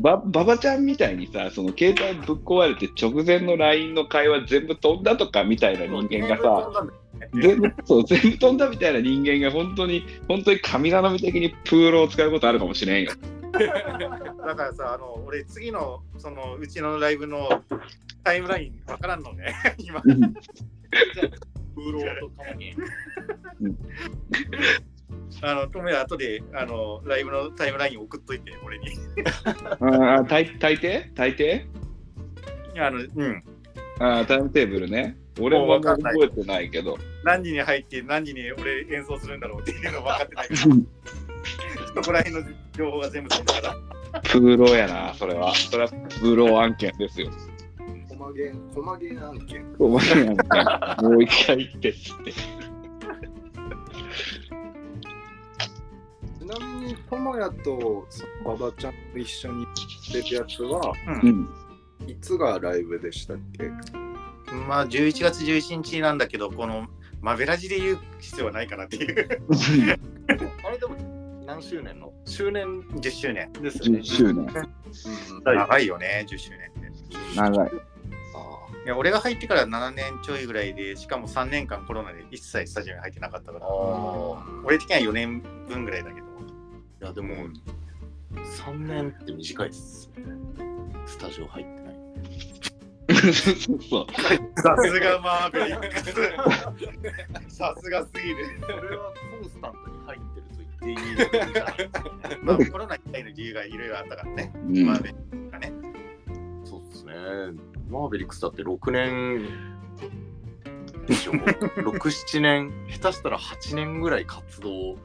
[0.00, 6.86] ば、ばばちゃんみたいにさ、その携帯ぶっ壊れて直前の LINE の会話全部飛んだとかみたいな人間がさ、
[7.34, 13.12] 全部、そう、全部飛んだみたいな人間が本当に、本当に神頼み的にプーローを使うことあるかもしれんよ。
[13.52, 17.62] だからさ、あの俺、次のそのうちのライブの
[18.24, 20.02] タイムラインわからんのね、 今。
[20.04, 20.34] うん
[21.80, 22.74] 風呂とかに。
[25.42, 28.88] あの、ともや後であのライブのタイムライン送っといて、俺に。
[29.80, 31.14] ああ、大大抵？
[31.14, 31.64] 大抵？
[32.76, 33.42] あのうん、
[33.98, 35.16] ああ、タイムテーブルね。
[35.40, 36.98] 俺もあんまり覚えてないけど。
[37.24, 40.48] 何時に入って何時に俺演奏するんだろうっていうの分かってない
[41.94, 43.60] そこら辺の情報が全部飛んだか
[44.12, 44.20] ら。
[44.22, 45.54] プーローやな、それは。
[45.54, 47.30] それはプーロー案件ですよ。
[48.08, 51.98] コマゲンコマゲン案件お前なんかもう一回言ってって。
[56.38, 58.06] ちなみにともやと
[58.44, 59.66] 馬場ちゃんと一緒に
[60.12, 61.48] 出るやつはうん。
[62.06, 63.70] いつがライブでしたっけ？
[64.68, 66.88] まあ、11月11日なんだけど、この
[67.20, 69.42] マベラジで言う必要はないかなっていう。
[70.64, 70.96] あれでも
[71.50, 72.12] 何周年の？
[72.26, 73.52] 周年？10周年。
[73.54, 74.04] ですよね10。
[74.04, 74.46] 周年。
[75.44, 77.36] 長いよね、10周年って。
[77.36, 77.68] 長い。
[77.68, 77.72] あ
[78.86, 83.66] いや俺が入ってから7年ちょいぐらいで、しかも3年間コロナで一切スタジオに入ってなかったから。
[84.64, 86.26] 俺的には4年分ぐらいだけど。
[86.28, 86.30] い
[87.00, 87.34] やでも、
[88.32, 90.22] 3年って短いっすね。
[91.04, 91.96] スタジオ入ってない。
[93.12, 95.98] さすがマーベリック
[97.48, 97.56] ス。
[97.56, 98.36] さすがすぎる。
[98.60, 99.89] それはコンスタント
[100.80, 101.82] っていいレベルじゃないで？
[101.84, 102.04] すか。
[102.42, 104.52] まあ、コロナ以外の理由がいろいろあったからね。
[104.56, 105.72] うんマーベリックスがね。
[106.64, 107.12] そうですね。
[107.88, 109.48] マーベリックスだって6年
[111.06, 111.42] でしょ？6、
[111.98, 114.96] 7年、下手したら8年ぐらい活動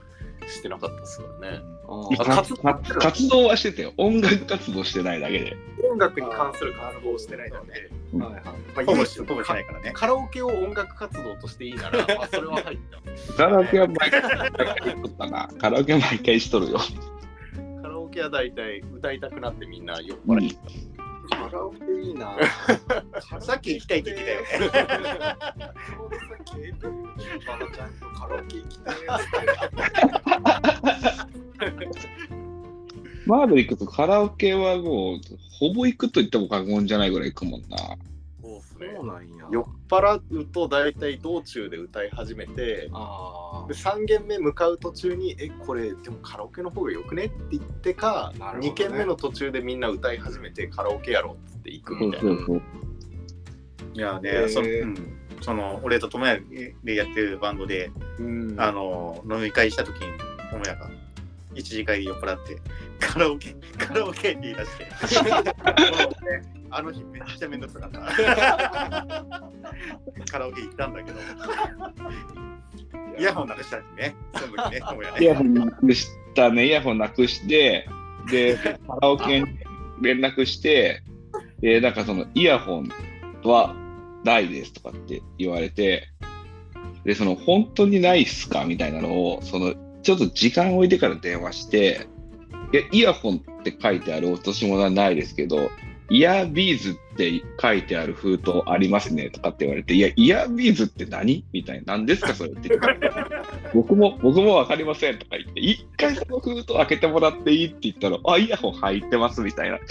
[0.48, 1.62] してなかったですからね。
[3.00, 3.94] 活動はしてたよ。
[3.98, 5.58] 音楽活動してないだけで。
[5.90, 9.92] 音楽に関する活動をしてないので、うんはいはいまあ、ほぼ唯一しほぼしないからね。
[9.94, 13.34] カラオケを音楽活動としていいなら、まあ、 それは入ってます。
[13.34, 15.50] カラオケは毎回しとったな。
[15.60, 16.80] カラオケは毎回しとるよ。
[17.82, 20.58] カラオケは大体歌いたくなってみんな酔っうん払い。
[21.30, 22.38] カラオケいいな
[23.42, 24.48] さっき行きたいって言ってたよね。
[24.50, 30.15] ちょうどさっきエイプリルに馬場ちゃんとカラオケ行きたいやつ
[33.26, 35.20] マーベリックスカラオケはもう、
[35.60, 37.78] ほぼ行くと言っても過言じゃないぐらい行くもんな。
[38.42, 52.36] そうですねそうなんや酔っ払うと大体道中で歌い始めてあで3軒目向かう途中に「えこれでもカラオケの方がよくね?」って言ってか、なるほどね2軒目の途中でみんな歌い始めてカラオケやろうっつって行くみたいな。
[52.36, 52.62] そうそう。
[53.96, 54.96] いやね、そうん
[55.42, 56.44] その俺と友也
[56.84, 60.08] でやってるバンドで、うんあの飲み会した時に
[60.52, 60.90] 友也が
[61.54, 62.58] 一次会で酔っ払って
[63.00, 64.40] カラオケカラオケって。
[64.42, 64.86] 言い出して
[66.72, 68.00] あの日めっちゃめんどくさかった。
[70.32, 71.20] カラオケ行ったんだけど。
[73.18, 74.14] イヤホンなくしたしね。
[74.34, 74.80] その時ね
[75.20, 75.22] ね。
[75.22, 77.88] イヤホンなくしたね、イヤホンなくして、
[78.30, 79.46] で、カラオケに
[80.02, 81.02] 連絡して、
[81.62, 82.90] で、なんかそのイヤホン
[83.44, 83.74] は
[84.26, 86.10] ないですとかって言われて、
[87.06, 88.66] で、その本当にないっすか？
[88.66, 92.06] みたいなのを、そのちょっと時間置いてから電話して、
[92.76, 95.70] いやイヤホンって書いてある落とし物はないですけど、
[96.10, 101.46] イヤービーズって書いてある封筒ありますねとかって言われて、いや、イヤービーズって何？
[101.54, 103.12] みたいな、何ですかそれって言って。
[103.74, 109.80] 僕も、僕もわかりませんとか言って、一回その封筒開けてもらっていいって言ったら、あ、イヤホン入ってますみたいな。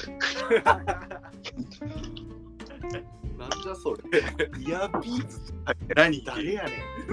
[3.39, 4.01] なんじゃそれ
[4.59, 5.55] イヤービーズ
[5.95, 6.73] 何って誰やねん。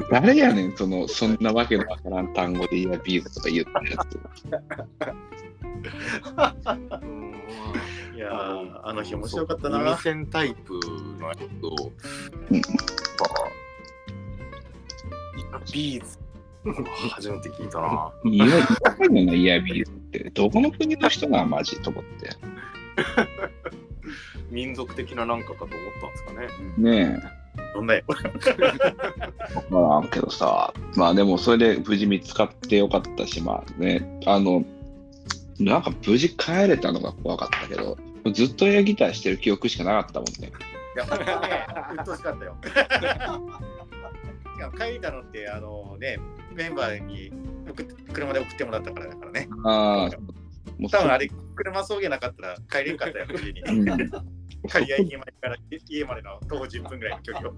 [0.09, 4.19] 誰やねん、その、そんなわけのわからん単語でイヤービーズとか言ったやつ。
[5.63, 5.67] う
[7.05, 7.33] ん
[8.15, 10.79] いやーあの日面白かった耳な栓タイプ
[11.19, 11.91] のやつを、
[15.71, 16.19] ビーズ
[17.11, 18.11] 初めて聞いたな。
[18.23, 20.29] いや、いたかもな、イヤービーズって。
[20.31, 22.29] どこの国の人がマジと思って。
[24.51, 26.23] 民族的ななんかかと思ったんです
[26.77, 27.11] かね。
[27.11, 27.23] ね
[27.73, 28.03] どんなよ。
[29.69, 34.63] まあ、けどさ、まあでもそれで無事見つかってよかったし、まあね、あの、
[35.63, 37.97] なんか無事帰れたのが怖かったけど、
[38.33, 40.51] ずっとエアギターしてる記憶しかなかったもんね。
[40.95, 42.57] いや、本当ね、うっとうしかったよ。
[42.65, 42.69] し
[44.59, 46.17] かも帰りたのって、あのね、
[46.53, 47.31] メンバーに
[48.13, 49.49] 車で送ってもらったからだからね。
[49.63, 50.17] ああ、
[50.77, 53.61] もう多分あれ、車送迎なかったら帰れんかったよ、無事に。
[53.61, 53.85] うん
[54.67, 55.55] 刈谷駅前から
[55.87, 57.53] 家までの徒歩10分ぐらいの距離を。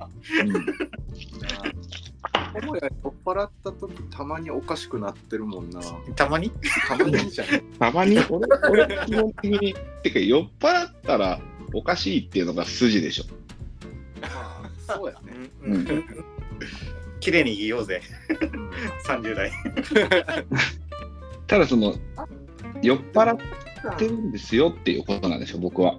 [2.65, 5.81] もや酔っ払った時たまにおかしくなってるもんな。
[6.15, 6.51] たまに？
[6.87, 7.47] たまにじゃん。
[7.79, 8.17] たまに？
[8.29, 11.39] 俺、俺基本的に、てか酔っ払ったら
[11.73, 13.25] おかしいっていうのが筋でしょ。
[14.21, 15.49] まあそうやね。
[15.63, 16.25] うん
[17.19, 18.01] 綺麗に言おうぜ、
[19.07, 19.51] 30代。
[21.47, 21.95] ただその、
[22.81, 25.97] 酔っ払ってるんですよっていうことなんでしょ、僕は。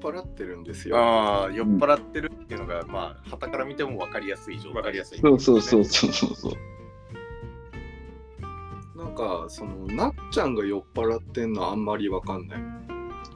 [0.00, 0.96] 酔っ払ってるんですよ。
[0.96, 4.74] ああ、酔っ払ってるっていうのが、まあ、旗から見ても分かりやすい状態。
[4.74, 5.18] わかりやすい。
[5.20, 8.98] そうそうそうそうそうそう。
[8.98, 12.60] なんかそのなっちゃんが酔っ払ってんのあんまりわかんない。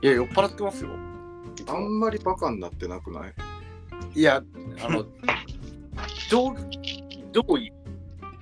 [0.03, 0.90] いや、酔っ払ってますよ。
[1.66, 3.35] あんまりバカになってなくない？
[4.14, 4.42] いや、
[4.83, 5.05] あの、
[6.31, 6.55] 上
[7.33, 7.72] 上位、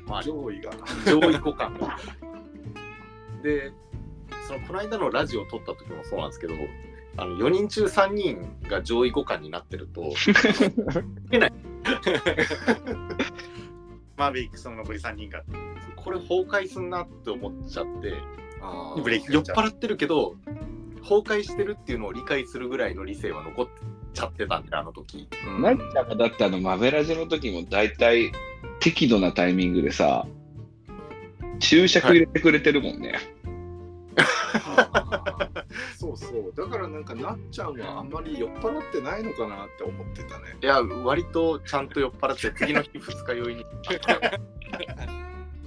[0.06, 0.70] まあ、上位が。
[1.06, 1.96] 上位互換が。
[3.42, 3.72] で、
[4.46, 6.54] そのこの間のラジオを撮った時もそうなんですけど、
[7.16, 10.02] あの4人中3人が上位互換になってると、
[14.16, 15.42] マーベリックスの残り3人が。
[15.96, 18.14] これ崩壊すんなって思っちゃって、
[18.60, 20.34] あブレーキ酔っ払ってるけど、
[21.02, 23.68] 崩壊してるっていうのを理解するぐらいの理性は残っ
[24.12, 25.28] ちゃってたんで、あの時。
[25.46, 28.32] うんなっちゃんがだってあのマベラジの時も大体
[28.80, 30.26] 適度なタイミングでさ、
[31.60, 33.14] 注釈入れてくれてるもんね。
[34.16, 35.41] あ ー
[35.98, 36.52] そうそう。
[36.56, 40.56] だからなんかなっちゃんはあんまり酔っ払ってないのかなって思ってたね。
[40.62, 43.66] いや、割とちゃんと酔っ払って、次の日 二日酔いに。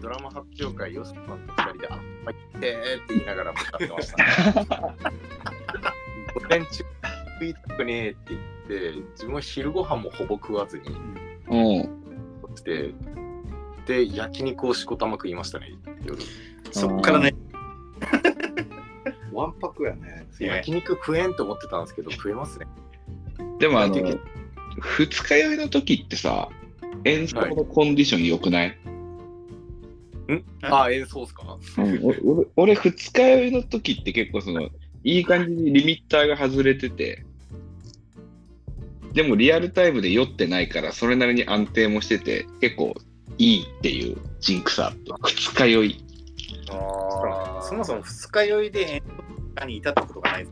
[0.02, 4.68] ドラマ発表会、ヨスさんと二人で、あ、まあ、ってーって言いながら向かってました、ね。
[6.36, 6.86] 午前中
[7.40, 8.42] 食いたくねえって言っ
[8.94, 10.96] て、自分は昼ご飯もほぼ食わずに
[11.48, 12.06] うん。
[12.56, 12.94] して、
[13.86, 16.18] で、焼肉をしこたま食いましたね、夜。
[16.72, 17.36] そっからね、
[19.36, 20.26] わんぱくやね。
[20.40, 22.68] 焼肉食えんと思ってたんですけど、食えますね。
[23.60, 26.50] でもあの二日酔いの時ってさ、
[27.04, 28.78] 演奏のコンディション良くない、
[30.62, 31.58] あ、演奏っすか？
[31.78, 34.70] うん、お俺俺二日酔いの時って結構その、
[35.04, 37.24] いい感じにリミッターが外れてて、
[39.14, 42.94] でもリアルタイムで酔ってないから、それなりに安定もしてて、結構
[43.38, 45.16] いいっていうジンクスあった。
[45.24, 46.04] 二日酔い。
[46.70, 49.04] あそもそも二日酔いで演
[49.58, 50.48] 奏に至ったことがない。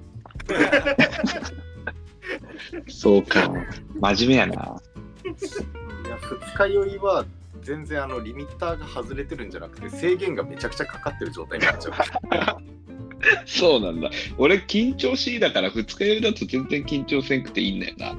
[2.88, 3.52] そうか。
[4.00, 4.54] 真面目やな。
[4.54, 5.28] い
[6.10, 7.26] や二日酔いは
[7.62, 11.94] 全然あのリミッターが外れてるんじゃなくて制限がめちゃくちゃかかってる状態になっちゃう。
[13.46, 14.10] そうなんだ。
[14.38, 18.16] 俺、緊張しいだから、二日酔いだと全然緊張せんくていいんだよな。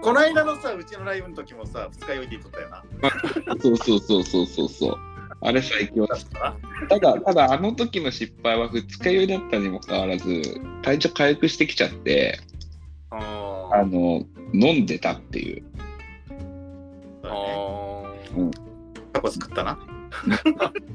[0.00, 2.84] この間のさ、うちのライブの時もさ、二日酔いで言っとったよな。
[3.60, 4.98] そうそうそうそうそうそう。
[5.40, 6.16] あれ最強だ。
[6.16, 10.42] だったなただ、ただ、あの時の失敗は二日酔いだったにもかかわらず、
[10.82, 12.40] 体調回復してきちゃって、
[13.10, 15.62] ああの、飲んでたっていう。
[17.22, 17.28] そ
[18.36, 18.50] うだね
[19.12, 19.78] タコ作ったな。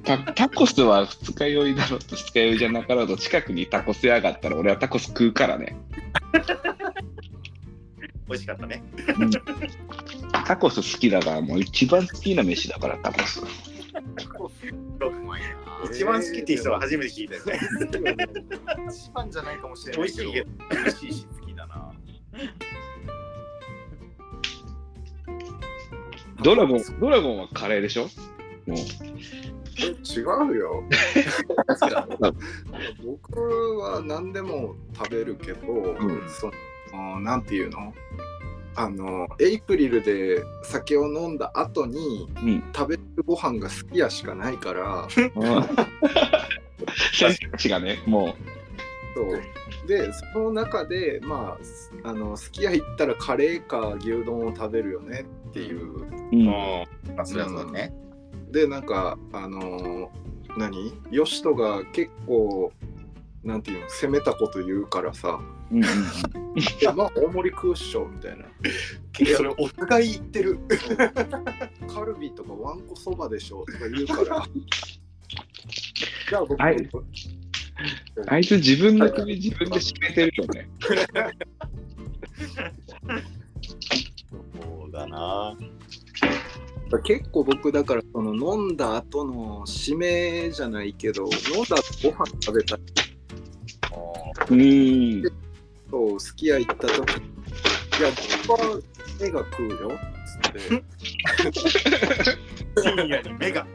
[0.03, 5.75] タタコスは二日酔いだろうと二日酔いじゃなかろうと近くにタコス屋があったら俺はタコス食うからね。
[8.27, 8.84] 美味しかったね。
[10.45, 13.41] タコス好きだからもう一番好きな飯だからタコス。
[15.86, 17.60] 一番好きっていう人は初めて聞いたよね。
[18.89, 20.49] 一番じゃないかもしれ美ないけど味しいけど。
[20.69, 21.93] 美味しいし好きだな。
[26.43, 28.03] ドラゴン、ドラゴンはカレーでしょ？
[28.03, 28.08] も
[28.75, 28.77] う。
[29.79, 30.84] え違うよ。
[33.03, 36.52] 僕は何でも食べるけど、んそ
[36.96, 37.94] のなんていうの？
[38.76, 42.63] あのエイプリルで酒を飲んだ後にうん。
[42.76, 45.32] 食べるご飯がすき家しかないから選
[47.52, 48.36] 択肢がね、も
[49.15, 51.58] そうでその中でま
[52.04, 56.08] ああのすき家行ったらカレーか牛丼を食べるよねっていうう。
[56.32, 56.46] うん。
[56.46, 56.54] ま
[57.17, 57.94] あ、そりゃそうだね。
[58.52, 60.12] でなんかあの
[60.58, 60.94] 何？
[61.12, 62.71] ヨシトが結構
[63.44, 65.40] なんていうの攻めたこと言うからさ
[65.72, 65.88] うんうん
[66.60, 68.46] 「いやまあ大盛り食うっしょ」みたいな
[69.36, 70.60] それお互い言ってる。
[71.88, 74.48] 「カルビとかわんこそばでしょ」とか言うから
[76.30, 76.90] じゃあ僕はい
[78.28, 80.70] あいつ自分の首自分で締めてるよね。
[85.14, 85.56] な。
[87.04, 95.32] 結構僕だからその飲んだ後の締めじゃないけど飲んだ後ご飯食べたうー
[95.98, 96.13] ん。
[96.13, 98.10] とすき家行った時いや
[98.48, 98.81] 僕は
[99.19, 100.60] 目が食うよっつって
[102.81, 103.67] 深夜に目が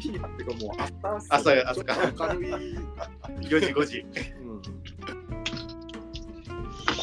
[0.00, 2.76] 深夜っていうかもう朝朝が朝かちょっと明るい、
[3.48, 3.98] 4時5時。
[4.00, 4.62] うん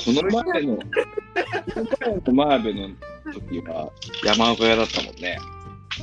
[0.05, 0.83] この前の、こ
[1.75, 2.89] の前のマーベの
[3.33, 3.91] 時は
[4.23, 5.37] 山岡屋だったもんね。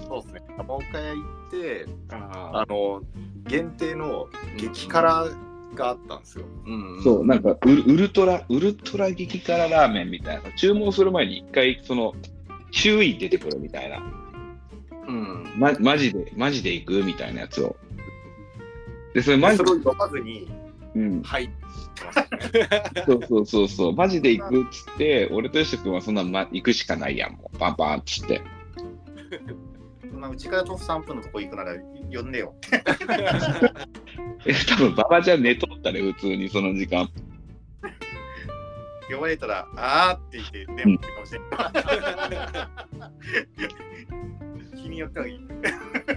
[0.06, 0.42] そうですね。
[0.58, 3.00] 山岡屋行って、ああの、
[3.46, 4.28] 限定の
[4.58, 5.30] 激辛
[5.76, 6.44] があったんですよ。
[6.66, 10.50] うんそう、なんかウルウルトラ、ウルトラ激辛ラーメンみたいな。
[10.56, 12.14] 注文する前に一回、その、
[12.72, 14.02] 周囲出てくるみたいな。
[15.08, 17.76] うんま、マジで、マジで行くみたいなやつを。
[19.14, 20.48] で、それマジでそれまずに
[20.96, 21.54] うん、入って
[22.04, 22.68] ますね。
[23.06, 28.40] そうそうそうそう、マジで行くっつって、俺とよしと君はそんな、ま、行くしかないやん、もう、パンパンっつって。
[30.16, 31.74] そんなうちから徒歩3分のとこ行くなら
[32.10, 32.54] 呼んでよ。
[34.46, 37.06] え、 多分馬場ちゃん寝とったね、普通にその時間。
[39.10, 41.46] 呼ばれたら、あーって言って電話かもしれな
[44.74, 44.80] い。
[44.80, 45.40] 日によってはいい。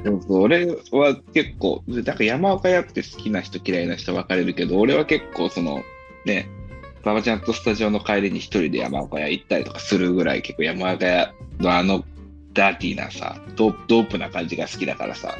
[0.05, 5.83] そうそう、俺は結構、だから山岡屋って好きな人嫌いな人分かれるけど、俺は結構その、
[6.23, 6.47] ね、
[7.03, 12.05] 馬場ちゃんとスタジオの帰りに一人で山岡屋行ったりとかするぐらい結構山岡屋のあの
[12.59, 15.33] ダーティーなさ、ドープドープな感じが好きだからさ。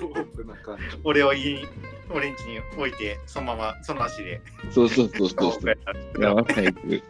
[0.00, 1.66] ドープな感じ俺を家に、
[2.10, 5.78] 俺ん家に置いて、そのまま、その足で、そうそうそうそうそう。
[6.18, 7.02] 山岡屋行く。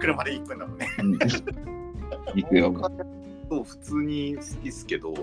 [0.00, 0.88] 車で行くんだもんね。
[0.98, 1.18] うん
[2.34, 2.74] 行くよ。
[3.48, 5.14] そう普通に好きですけど、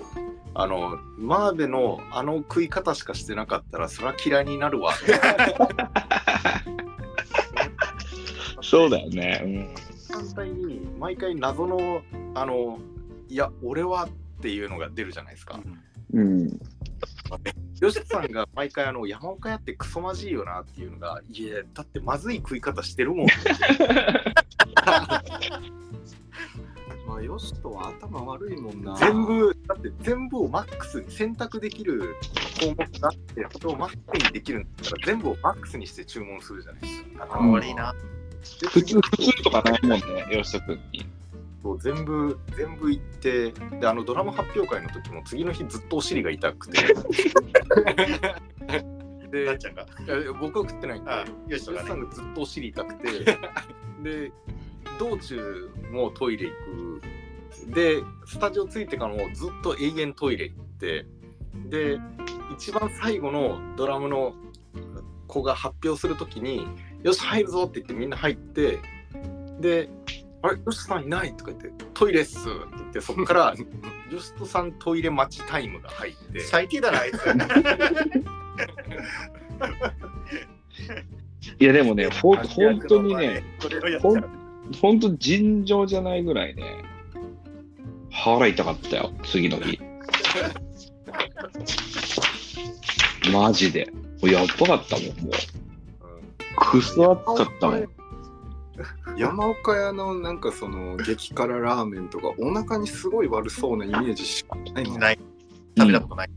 [0.54, 4.94] あの、マーベのあの食い方しかしてなかったら、それは嫌いになるわ。
[8.64, 9.74] そうだよね。
[10.10, 12.02] 反対に、毎回謎の、
[12.34, 12.80] あの、
[13.30, 14.10] いや、俺はっ
[14.42, 15.60] ていうのが出るじゃないですか。
[16.14, 16.22] うん。
[16.22, 16.60] うん。
[17.80, 23.28] 吉田さんが毎回あの山岡屋ってクソまじいよなっていうのが、いや、だってまずい食い方してるもん。
[27.08, 32.16] まあよしとは頭悪いもんな全部、だって全部をマックスに選択できる
[32.60, 37.24] 項目があって、それをマックスにできるんだったら、全部をマックスにして注文するじゃないですか。
[37.24, 37.94] 頭悪いな。
[38.62, 41.06] で普通、普通とかないもんね、よしと君に。
[41.64, 46.78] そう全部、全部行って、で、あのドラマ発表会の時も次の日ずっとお尻が痛くて。
[49.32, 49.86] で、なっちゃんが。
[50.40, 51.12] 僕は食ってないんで、
[51.58, 51.94] 吉田ね。
[51.94, 53.38] んがずっとお尻痛くて、
[54.04, 54.32] で、
[55.00, 56.54] 道中もトイレ行
[57.70, 57.74] く。
[57.74, 61.06] で、スタジオ着いてからもずっと永遠トイレ行って、
[61.70, 62.00] で、
[62.54, 64.36] 一番最後のドラムの
[65.28, 66.68] 子が発表するときに、
[67.04, 68.80] よし、入るぞって言ってみんな入って、
[69.60, 69.90] で、
[70.42, 71.36] あれ、よしさんいない？
[71.36, 77.16] とか言って、トイレっすって言って、そこから、 ジョストさんトイレ待ちタイムが入って、最低だな、あいつ。
[81.60, 83.44] いや、でもね、ほん本当にね、
[84.02, 84.16] ほ。
[84.82, 86.84] 本当尋常じゃないぐらいね、
[88.12, 89.80] 腹痛かったよ、次の日。
[93.32, 93.88] マジで。
[94.22, 95.32] やばかったもん、もう。
[96.56, 97.97] くそ暑かったもん。
[99.18, 105.20] 山岡屋のなんかその激辛ラーメンとかお腹にすごい悪そうなイメージしかないもんない。
[105.78, 106.30] 食べたことない。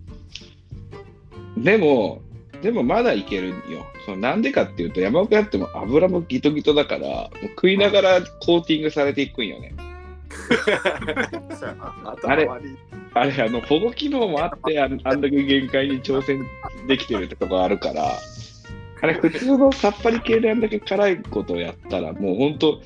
[1.56, 2.22] でも、
[2.62, 3.86] でもまだいけるんよ。
[4.04, 9.74] そのなんでかっていうと、山岡やっても油もギトギトだから、もう食いながらコーティングされていくんよね。
[11.58, 11.94] そうやな。
[12.04, 12.76] 頭悪い
[13.12, 16.46] あれ、あの、保護機能もあって、あんあんだけ限界に挑戦
[16.86, 18.12] できてるってとこあるから、
[19.02, 22.82] あれ、普通のさっぱり系であんだけ辛いことをやったら、もう本当、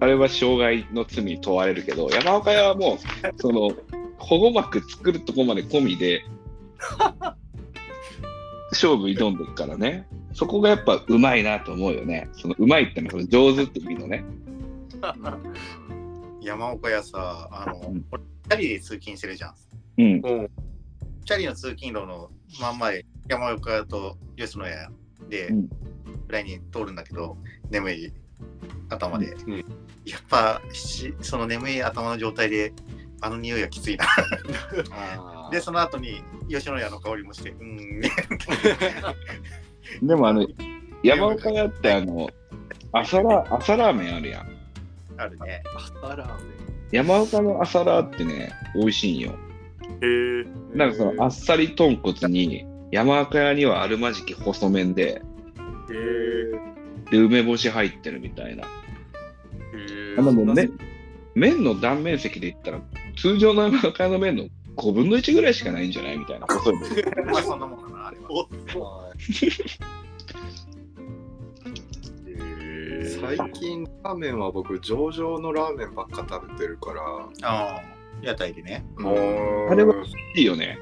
[0.00, 2.98] あれは傷害の罪に問われるけど、山岡屋はもう、
[3.36, 3.72] その、
[4.18, 6.22] 保護膜作るとこまで込みで、
[8.72, 10.06] 勝負挑んでるからね。
[10.34, 12.28] そこがやっぱうまいなと思うよね。
[12.32, 14.24] そのうまいってのはその上手って意味のね。
[16.42, 19.54] 山岡屋さ、あの、うん俺チャリで通勤してるじゃん。
[19.98, 20.20] うん。
[20.20, 20.48] も
[21.24, 24.88] チャリの通勤路の真ん前、山岡屋と吉野家
[25.28, 25.68] で、うん
[26.26, 27.36] ぐらいに通るんだけど、
[27.70, 28.12] 眠い
[28.88, 29.34] 頭で。
[29.46, 29.64] うん
[30.06, 32.72] やっぱし、その眠い頭の状態で、
[33.20, 34.06] あの匂いはきついな。
[35.50, 38.10] で、その後に吉野家の香りもして、うーん、ね。
[40.02, 40.46] でもあの、
[41.02, 42.30] 山岡屋ってあの、
[42.92, 44.48] 朝ラ朝ラーメンあるやん。
[45.18, 45.62] あるね。
[45.76, 46.54] 朝ラーメ
[46.92, 49.32] 山岡の朝ラーってね、美味しいんよ。
[50.00, 50.42] へえ。
[50.44, 55.20] ンなんかそのあっさり豚骨に、山岡屋にはあるまじき細麺で、へ
[57.08, 57.10] え。
[57.10, 58.64] で、梅干し入ってるみたいな。
[58.64, 60.70] へえあのもうね、
[61.34, 62.80] 麺の断面積で言ったら、
[63.16, 64.44] 通常の山岡屋の麺の
[64.76, 66.76] 5分の1ぐらいしかないんじゃないみたいな細い
[67.36, 68.30] あそんなもんかな、あれは。
[68.30, 68.48] お
[73.06, 77.02] 最近ラーメンは僕上々のラーメンばっか食べてるから、
[77.48, 77.82] ああ、
[78.22, 78.84] 屋台でね。
[78.98, 79.94] うんあれは
[80.34, 80.78] いいよね。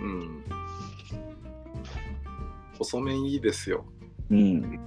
[0.00, 0.43] うん、
[2.84, 3.84] 細麺いいですよ。
[4.30, 4.78] うん。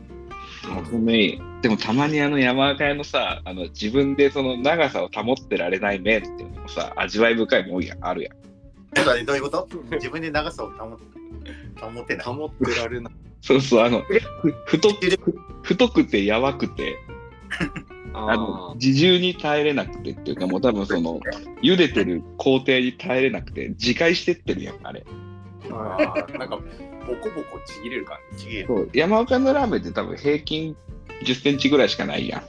[0.63, 9.25] 細麺いいでもたまにあの山岡屋のさ、あの自分でその長さを保ってられない麺っていうのもさ、味わい深いもんやあるやん。
[9.25, 9.67] どういうこと？
[9.91, 12.25] 自分で長さを保って保ってない。
[12.25, 13.13] 保ってられない。
[13.41, 14.01] そうそう、あの、
[14.41, 16.97] ふ太く太くてやわくて、
[18.13, 21.19] あ あの自重に耐えれなくてっていうか、もう多分その、
[21.61, 25.05] 茹でてる工程に耐えれなくて、自戒してってるやん、あれ。
[25.69, 26.59] あーなんか、
[27.07, 28.65] ボコボコちぎれる感じ。
[28.67, 30.75] そう山岡のラーメンって多分平均
[31.23, 32.41] 10センチぐらいしかないやん。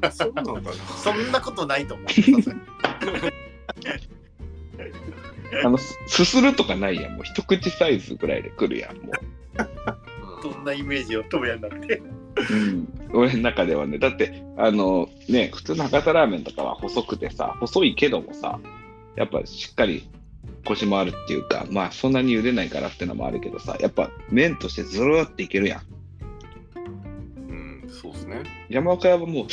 [0.00, 0.72] あ、そうなのかな。
[1.02, 2.06] そんなことないと思う。
[5.64, 7.12] あの、すすするとかないやん。
[7.12, 9.12] もう一口サイズぐらいで来るやん、も
[10.42, 11.96] そんなイメージを飛ぶやんだって。
[11.96, 12.02] う。
[12.50, 12.88] うん。
[13.12, 18.60] 俺の中ではね、だって、あの、ね、普通の博多ラーメンとかは細くてさ、細いけどもさ、
[19.16, 20.08] やっぱしっかり
[20.64, 25.82] コシもあるっていうか、まあそんなに茹でないからってのもあるけどさ、やっぱ麺としてずるーっていけるやん。
[27.50, 28.42] うん、そうですね。
[28.68, 29.48] 山岡屋はもう、っ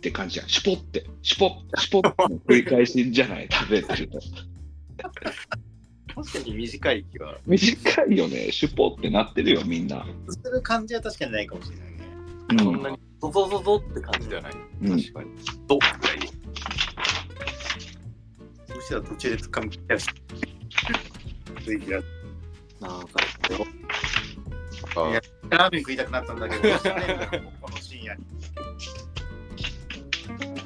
[0.00, 0.48] て感じやん。
[0.48, 4.20] シュポって、シュポッ、シュポッの繰り返しじゃない、 食べてると。
[6.14, 7.38] 確かに短い気は。
[7.46, 10.06] 短いよね、シュポってなってるよ、みんな。
[10.28, 11.90] する感じは確かにないかもしれないね。
[12.50, 14.52] うんそんなにゾゾゾゾって感じではない？
[14.82, 15.30] うん確かに。
[15.68, 16.39] ドッぐらい。
[18.80, 20.14] むしろ途中で掴み切ったりして。
[21.62, 22.00] ついてや
[22.80, 23.08] なんか
[24.96, 25.20] あいや
[25.50, 26.62] ラーメン食いたくなったんだけど、
[27.60, 28.22] この深夜に。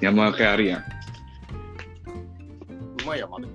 [0.01, 0.81] 山岡屋あるやん。
[0.81, 0.85] う
[3.05, 3.49] まいやまで。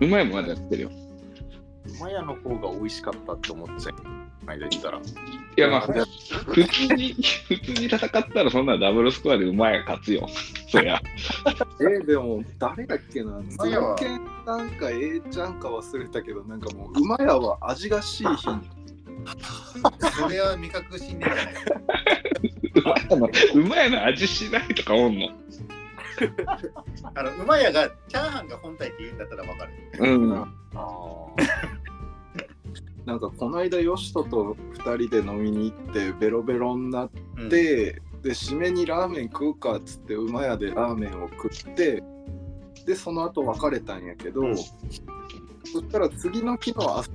[0.00, 0.90] うまいもんまだやってるよ。
[0.90, 3.94] うまやの方が美味しかったって思っちゃう。
[4.46, 4.98] 間言ったら。
[4.98, 5.02] い
[5.60, 5.92] や、まあ、普
[6.64, 7.14] 通に、
[7.48, 10.28] 普通に戦ったらそんなダブルスコアでうまいが勝つよ。
[10.70, 11.00] そりゃ。
[11.80, 13.40] えーでも誰だっけな？
[13.58, 18.62] まやはズルケンなんか A ちゃんか忘れたけどなんかもう馬屋は味がしい品
[20.20, 21.44] それは味覚信念じゃない。
[23.54, 25.28] うまいの、味しないとかおんの？
[27.14, 29.72] あの、馬屋がチャーハンが本体って言うんだったらわかる。
[29.98, 30.32] うん。
[30.34, 30.46] あ
[33.06, 42.02] なんかこの間ヨシトと2人で飲みに行ってベロベロになっうん、て、で締めにラーメン食うかっつって馬屋でラーメンを食って
[42.84, 44.56] でその後別れたんやけど、うん。
[44.56, 44.64] そ
[45.64, 47.10] したら次の日の朝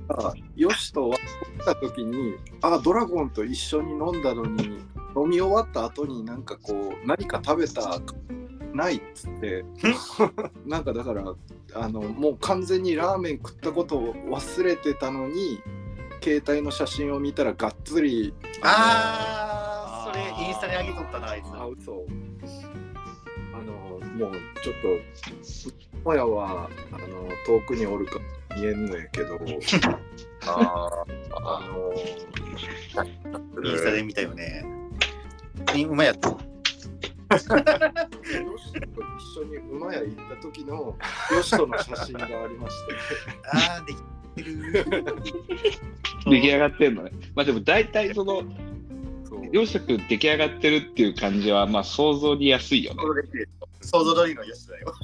[0.56, 4.64] ヨシトは来た時にあドラゴンと一緒に飲んだのに
[5.16, 8.00] 飲み終わった後になんかこう何か食べた
[8.72, 9.64] ないっつって
[10.66, 11.32] なんかだから
[11.74, 15.60] あのもう完全にラーメン食ったことを忘れてたのに
[16.22, 19.73] 携帯の写真を見たらがっつりあー、そ
[20.14, 21.46] れインスタに上げとったな、あいつ。
[21.46, 22.06] あ嘘
[23.54, 23.72] あの
[24.16, 24.74] もうちょっ
[26.02, 28.18] ともやはあの遠くにおるか
[28.56, 29.38] 見えんのやけど
[30.46, 31.94] ああの
[33.64, 34.64] インスタで見たよね。
[35.88, 36.38] 馬屋と。
[37.30, 37.62] ヨシと一
[39.40, 40.96] 緒に馬屋行った時の
[41.32, 42.94] ヨシとの写真がありまして
[43.50, 44.02] あー、でき
[44.36, 44.84] てる。
[46.30, 47.12] 出来上がってんのね。
[47.34, 48.42] まあでも大体その、
[49.34, 49.48] そう。
[49.52, 53.02] 洋食出来上がってるっていう感じは、まあ想像に安いよね。
[53.80, 54.94] 想像通りのよしだよ。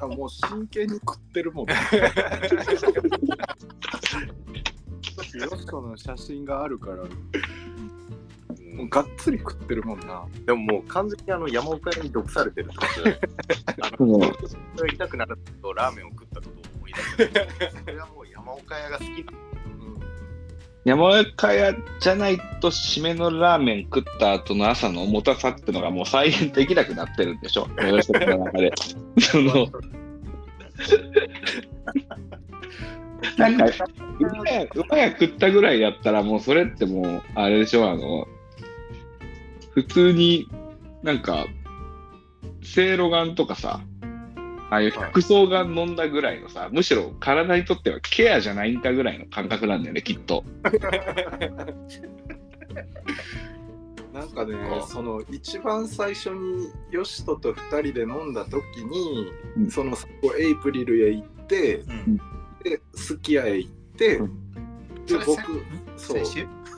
[0.00, 1.74] あもう真剣に食ってるもんね。
[5.34, 7.04] ヨシとの写真があるから。
[8.72, 10.24] もうがっつり食ってるもんな。
[10.46, 13.20] でももう完全にあの山岡屋に毒されてるってことで、
[13.82, 14.32] あそのの、
[14.76, 17.16] それ痛くなるとラーメンを食ったことを思い出す。
[17.84, 19.32] それはもう山岡屋が好きな
[20.84, 27.68] 山岡屋じゃないと締めのラーメン食った後の朝の重たさってのがもう再現できなくなってるんでしょ。
[27.80, 28.72] 洋食の中で。
[29.20, 29.68] その、
[33.36, 33.66] なんか、
[34.18, 38.26] うまや、や食ったぐらいやったらもうそれってもう、あれでしょ、あの、
[39.74, 40.48] 普通に
[41.02, 41.46] なんか、
[42.62, 43.80] せいろがんとかさ、
[44.72, 50.44] ああいう百草がん飲んだぐらいのさ、むしろ体にとってはケアじゃないんだぐらいの感覚なんだよね、きっと。
[54.14, 59.94] なんかねあその一番最初にヨシトと2人で飲んだ時に、うんその
[60.38, 62.16] エイプリルへ行ってうん。
[62.64, 64.30] でスキヤへ行って、う
[65.06, 65.26] で僕
[65.96, 66.24] そそうい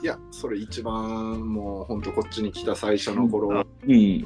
[0.07, 4.25] やそれ一番もうほんとこっちに来た最初の頃、うん。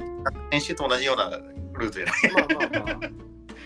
[0.50, 1.30] 先週と同じような
[1.78, 2.12] ルートじゃな
[2.42, 2.48] い？
[2.48, 3.10] まあまあまあ。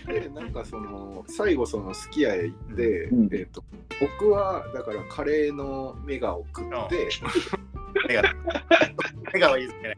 [0.07, 3.29] で、なんかその、最後そのすき家へ行って、うん。
[3.33, 3.63] えっ、と、
[3.99, 7.09] 僕はだからカレーのメガを食って、
[8.07, 8.23] 目が、
[9.33, 9.95] 目がはいいですね。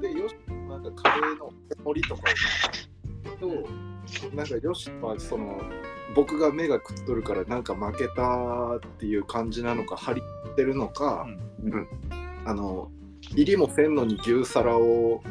[0.00, 0.34] で、よし、
[0.68, 1.52] なんかカレーの
[1.84, 3.40] 森とかを。
[3.40, 5.60] と、なんかよしはその、
[6.14, 11.26] 僕が目が食っとるからなんか負けたっていう感じなのか張ってるのか、
[11.62, 11.72] うん。
[11.72, 11.88] うん。
[12.44, 12.90] あの
[13.34, 15.22] 入りもせんのに牛皿を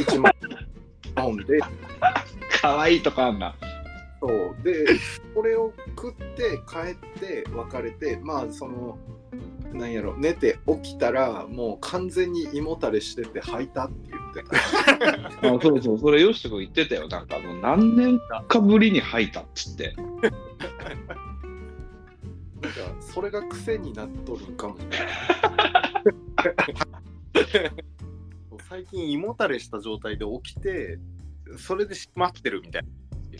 [0.00, 0.32] 一枚
[1.24, 1.60] 飲んで
[2.60, 3.54] かわいいとこあんな。
[4.20, 4.84] そうで
[5.34, 8.98] これを食って帰って別れてまあその
[9.72, 14.42] なんやろ寝て起きたらもう完全に胃もたれしてて吐いたって言って
[15.40, 17.08] た あそうそう、それよしとこ言ってたよ。
[17.08, 19.94] なんかあの何年かぶりに吐いたっつって。
[22.60, 24.76] なんかそれが癖になっとるんかも
[28.68, 30.98] 最近胃もたれした状態で起きて
[31.56, 32.82] それで閉まってるみたい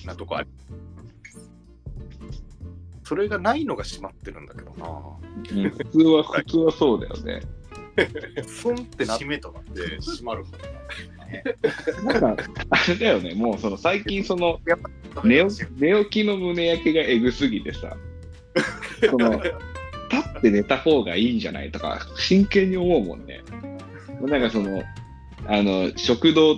[0.07, 0.49] なとこある
[3.05, 7.41] それがないのが閉まってるんだけどなうん普通は、普通はそうだよね。
[8.47, 9.61] スンってなっ締めとか。
[9.61, 10.45] て閉まる
[12.05, 14.61] なんか、あれだよね、もうその最近その
[15.24, 17.97] 寝起き寝起きの胸焼けがえぐすぎてさ、
[19.09, 19.57] その立
[20.39, 23.41] って寝た方がいいんじゃないとか、真剣に思うもんね。
[24.20, 24.83] なんかその、
[25.47, 26.57] あの、食道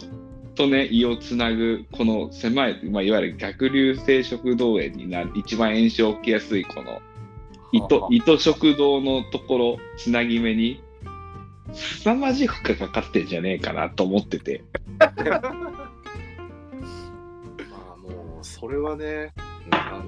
[0.55, 7.01] とね、胃をつなぐ、この狭い、まあ、いわゆる逆流性食道炎になる、一番炎症起きやすい、この、
[7.73, 10.83] 胃と胃と食道のところ、つなぎ目に、
[11.73, 14.65] 凄まじい負荷かかってんじゃねえかなと思ってて。
[14.99, 15.13] ま
[17.95, 19.33] あもうそれはね
[19.71, 20.03] あ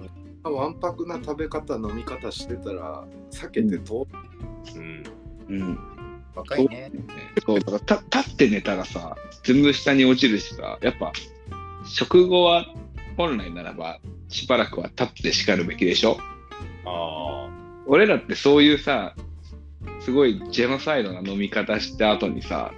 [0.44, 4.06] のわんぱくな食べ方飲み方してたら避けて通
[4.76, 5.04] うん
[5.48, 5.91] うん。
[6.35, 6.91] 若いね。
[7.45, 11.12] そう、だからた立って寝たらさ、全部下に落ちるしさ、やっぱ、
[11.85, 12.66] 食後は
[13.16, 16.18] 本来ならば、しばらくは立って叱るべきでしょ？
[16.85, 17.49] あ
[17.87, 19.14] 俺らってそういうさ、
[20.01, 22.72] すごいジェノサイドな飲み方した後にさ、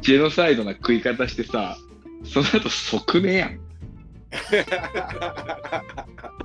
[0.00, 1.76] ジェノサイドな食い方してさ、
[2.24, 3.60] その後即寝やん。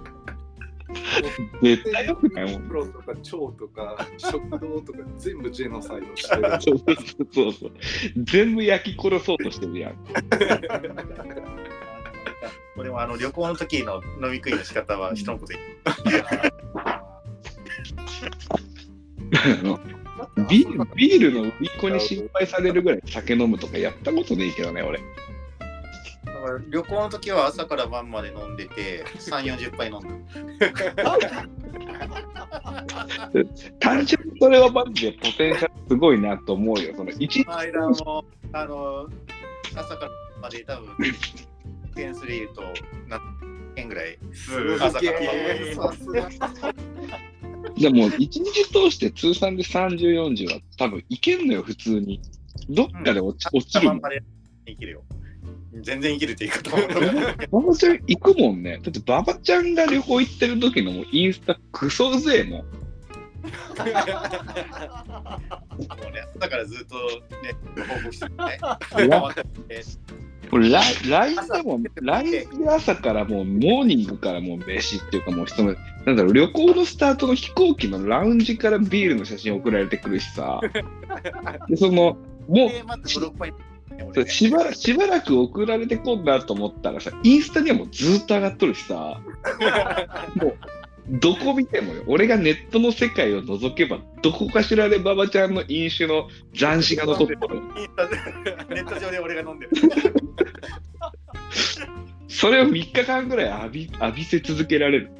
[1.61, 2.67] 絶対よくないもん。
[2.67, 6.77] プロとか腸とか食道とか全部ジェノサイドしてるそう
[7.31, 7.71] そうそう。
[8.23, 9.95] 全部焼き殺そうとしてるやん。
[12.75, 15.59] これもあの旅行の時の飲み食いの仕方は人のこと言
[20.49, 24.99] ビールビールの売り子に心配されるぐらい酒飲むとかやったことねえけどね、俺。
[26.39, 30.01] だから旅行の時は朝から晩まで飲んでて、3、40杯飲ん
[33.33, 33.45] で。
[33.79, 36.93] 単純にそれはマジでポテンシャルすごいなと思うよ。
[36.95, 38.23] その一この間も、
[38.53, 39.09] あの、
[39.75, 40.09] 朝から晩
[40.43, 40.95] まで多分、
[41.95, 42.63] 件数で言うと、
[43.07, 43.19] 何
[43.75, 44.17] 件ぐらい、
[44.79, 45.19] 朝から
[45.75, 46.29] 晩まで。
[47.77, 49.97] でも一日通して通算で30、
[50.35, 52.21] 40は多分いけんのよ、普通に。
[52.69, 53.99] どっかで落ち,、落ちるもん。
[53.99, 54.23] 晩まで
[54.65, 55.03] 生きるよ。
[55.73, 56.77] 全然生きるって言い方も。
[57.61, 58.79] 馬場ちゃん行くもんね。
[58.83, 62.59] だって馬場ちゃんが旅行行ってる時のもうインスタクソうぜえもん。
[62.59, 62.65] も
[65.85, 66.95] うね、だからずっと
[67.43, 67.55] ね、
[67.87, 68.57] 報告してるね。
[70.51, 80.59] LINE でも、LINE で朝からもうモーニングからもう飯っていうかもうその、なんだろう、旅行のスタートの飛行機のラウンジからビールの写真送られてくるしさ、
[81.69, 82.17] でその、も
[82.47, 82.69] う、
[83.99, 89.21] で、まず5、6杯、ね、そう俺ねしばらしばらく送られてこんなと思ったらさ、インスタにはもうずっと上がっとるしさ、
[90.35, 90.57] もう、
[91.09, 97.39] どこ見てもよ、俺がネットの世界を覗けば、どこかしらで馬場ちゃんの飲酒の残死が残ってる。
[97.77, 98.15] インスタで
[98.75, 99.71] ネット上で俺が飲んでる。
[102.27, 105.11] それを3日間ぐらい浴び浴びせ続けられる。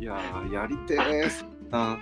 [0.00, 1.98] いやーやりてーすな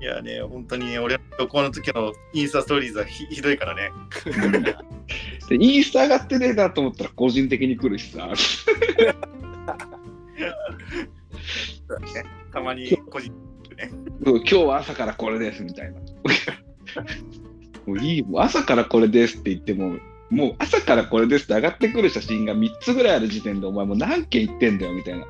[0.00, 3.90] いやね、本当にね、俺、旅行の時のインスタストーリーズはひひどいからね。
[5.48, 8.30] でインスタ上がってねえなと思ったら個人的に来るしさ。
[12.52, 13.32] たまに個人
[14.24, 16.00] そう今日は朝からこれですみたいな。
[17.86, 19.96] もういい、もう朝からこれですって言っても、
[20.30, 25.26] もう朝からこれですって上がってくる写真が3つぐらいある時点で、お前もう何件行ってんだよみたいな。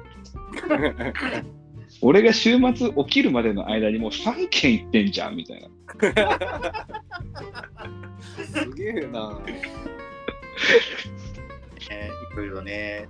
[2.03, 5.68] 俺が週末起きるまでの間にもう3件行ってんじゃんみたいな。
[8.44, 9.38] すげえな
[11.90, 13.09] ね、いろいろね、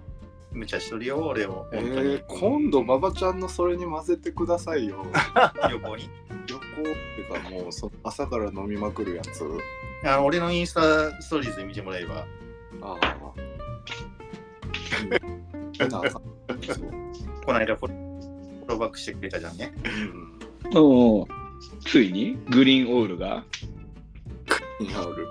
[0.52, 1.68] 無茶しとるよ、俺を。
[1.72, 5.06] えー、今度馬場ちゃんのそれに混ぜてくださいよ
[5.70, 6.10] 旅行に。
[6.46, 6.62] 旅行っ
[7.32, 9.44] てかもうその朝から飲みまくるやつ
[10.04, 12.26] あの俺のインスタストーリーズで見てもらえば、
[12.80, 13.32] ああ。
[17.44, 18.09] この間フォロフォロー
[18.78, 19.72] バックしてくれたじゃんね。
[20.74, 21.26] うんおう
[21.84, 22.36] ついに？
[22.50, 23.28] グリーンオールが？
[23.28, 23.42] な
[25.06, 25.26] る。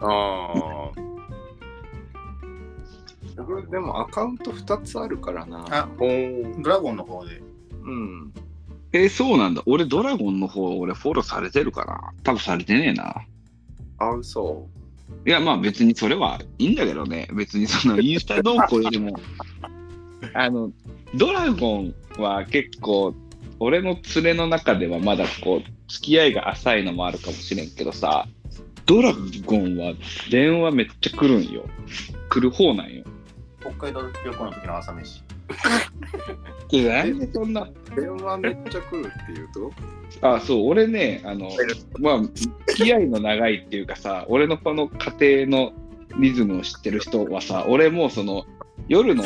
[0.00, 1.02] ああ。
[3.36, 5.64] 僕でもアカウント2つあるからな。
[5.70, 7.40] あ、ドラゴンの方で。
[7.82, 8.32] うん。
[8.92, 9.62] えーそうなんだ。
[9.66, 12.12] 俺ドラゴンの方、俺フォローされてるかな？
[12.22, 13.14] 多分されてねえな。
[13.98, 14.68] あ、嘘。
[15.26, 17.26] いや、まあ別にそれはいいんだけどね。
[17.32, 19.18] 別にそのインスタ動向よりも、
[20.34, 20.70] あの、
[21.14, 23.14] ドラゴンは結構、
[23.58, 28.26] 俺の連れの中ではまだこう、付き合いが浅いのもあるかもしれんけどさ、
[28.86, 29.94] ドラゴンは
[30.30, 31.64] 電話めっちゃ来るんよ。
[32.28, 33.04] 来る方なんよ。
[33.60, 35.22] 北海道旅行の時の朝飯。
[36.70, 39.70] でなんでそんな、電話めっちゃ来るっていうと？
[40.26, 41.50] あ、そう、俺ね、あの、
[41.98, 42.22] まあ、
[42.66, 45.72] 付き合いの長いっていうかさ、俺のこの家庭の
[46.18, 48.44] リズムを知ってる人はさ、俺もうその、
[48.88, 49.24] 夜の、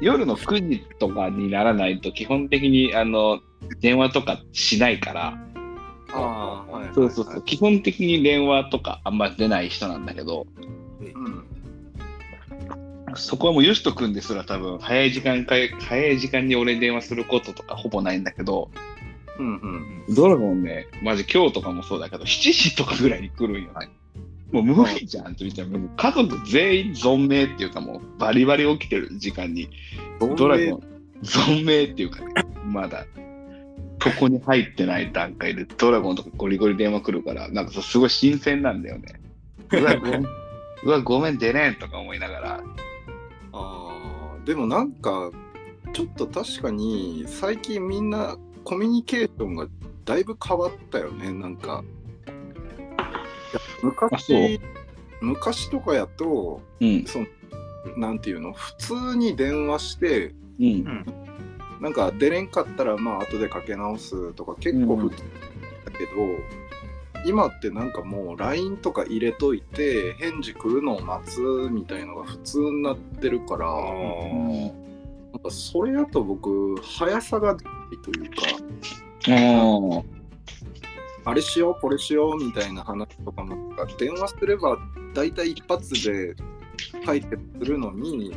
[0.00, 3.40] 夜の9時とかにならないと基本的にあの、
[3.80, 5.38] 電話とかしないから、
[6.12, 6.94] ああ、はい。
[6.94, 10.46] そうそうそう、基本的に電話とかあんま出ない人なんだけど、
[11.00, 11.44] うん。
[13.14, 18.70] そこはもうよしとくんですら多分早い時間かい、早い時間に俺に電話することとかほぼないんだけど、
[19.38, 19.56] うん
[20.08, 20.14] うん。
[20.14, 23.88] ドラゴンね、マジ今日とかもそうだけど、7時とかぐらいに来るんよね。
[24.50, 29.68] もう無理じゃんって言ったら、家族全員存命っていうかもうバリバリ起きてる時間に、
[30.36, 30.82] ドラゴン
[31.22, 32.32] 存命っていうかね、
[32.64, 33.04] まだ、
[34.02, 39.20] ここに入ってない段階でドラゴンとかゴリゴリ電話来るから、なんかすごい新鮮なんだよね。
[39.72, 40.26] うわ、ごめん、
[40.84, 42.54] うわごめん出れんとか思いながら。
[42.54, 42.62] あ
[43.52, 45.30] あ、でもなんか、
[45.92, 49.66] ちょっと確かに最近みんなコミュニケーションが
[50.04, 51.84] だいぶ変わったよね、なんか。
[53.82, 54.60] 昔、
[55.20, 57.26] 昔とかやと、うん、その
[57.96, 61.04] なんていうの、普通に電話して、うん、
[61.80, 65.16] なんか出れんかったらまあ後でかけ直すとか結構普通
[65.84, 66.10] だけど、
[67.24, 71.40] 今ってなんかもう LINE とか入れといて返事来るのを待つ
[71.70, 73.72] みたいのが普通になってるから、あ
[75.32, 77.62] なんかそれやと僕速さがない
[78.02, 78.36] というか
[81.28, 83.54] あれしようこれしようみたいな話とかも
[83.98, 84.78] 電話すれば
[85.12, 86.34] 大体一発で
[87.04, 88.34] 解決するのに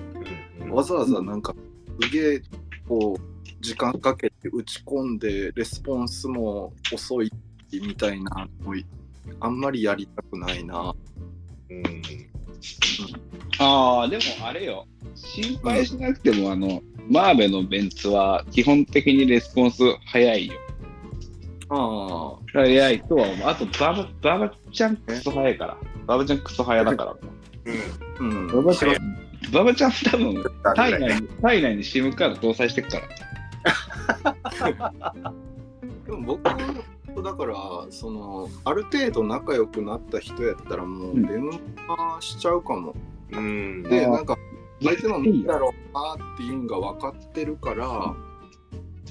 [0.70, 1.56] わざわざなんか
[2.02, 2.42] すげえ
[2.90, 7.32] こう時間かけて打ち込んでレスポンスも遅い
[7.72, 8.74] みたいなの
[9.40, 10.94] あんまりやりたくないな。
[11.70, 12.02] うん
[13.58, 20.54] ああ、でもあれよ、心配しなくても、あの、マーベのベンツは基本的にレスポンス早いよ。
[21.74, 23.48] あ早いとは思う。
[23.48, 25.78] あと、ババ、ババちゃんクソ早いから。
[26.06, 27.12] ババちゃんクソ早だから。
[27.12, 27.16] あ、
[28.20, 28.48] うん。
[28.48, 28.96] ババちゃん、
[29.54, 30.44] ババちゃん多分、うん。
[30.76, 33.08] 体内に、体内に SIM カード搭載してるから。
[36.06, 36.44] でも僕
[37.24, 37.56] だから
[37.90, 41.60] そのある程度仲良くなった人やったらもう電話
[42.22, 42.96] しちゃうかも。
[43.32, 44.38] うんで、なんか
[44.84, 48.16] 相手の見だろうなっていうのが分かってるから、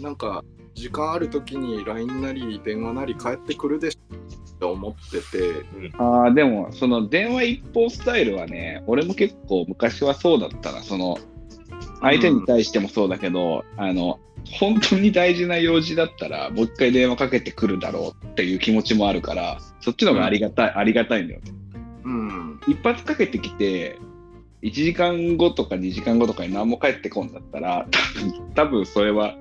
[0.00, 0.44] なんか
[0.80, 5.64] 時間ある時に LINE なり電話なり返ってくるでしょって思ってて、
[5.98, 10.82] ああ、でも、その電話一方スタイルはね、俺も結構昔はそうだったな。
[10.82, 11.18] その、
[12.00, 14.18] 相手に対してもそうだけど、あの、
[14.58, 21.52] 本当に大事な用事だったら、もう一回電話かけてくるだろうっていう気持ちもあるから、そっちの方がありがたい、ありがたいんだよね。
[22.04, 23.98] うん、一発かけてきて、
[24.62, 29.36] 1時間後とか2時間後とかに何も返ってこんだったら、多分、多分それは、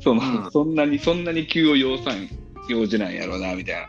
[0.00, 2.28] その、うんそんなに、そんなに急を要さん、
[2.68, 3.88] 用事なんやろうな、みたいな。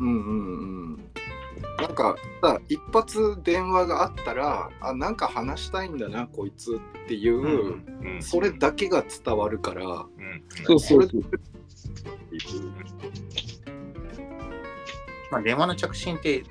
[0.00, 1.10] うんうんうん。
[1.78, 11.22] なんかさ一発電話があったらあなんか話したいんだなこいつっていう、うんそれだけが伝わるからうんそうそうそう。
[15.30, 16.42] まあ、電話の着信って、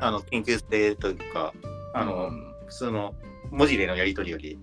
[0.00, 1.52] あの、緊急性というか、
[1.94, 2.30] あの、
[2.66, 3.14] 普通の
[3.50, 4.58] 文字でのやり取りより、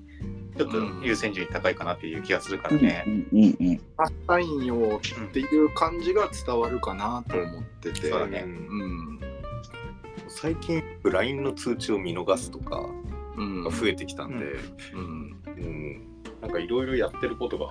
[0.60, 3.05] ちょっと優先順位高いかなっていう気がするからね。
[3.07, 3.82] うんうんうん。
[3.95, 8.43] 話したいんよっていう感じが伝わるかなと思ってて、そうだね。
[8.45, 9.20] うん。
[10.28, 12.89] 最近 LINE の通知を見逃すとか
[13.38, 14.45] うんが増えてきたんで、
[14.93, 15.38] うん。
[15.45, 16.07] うん。
[16.41, 17.68] なんかいろいろやってることが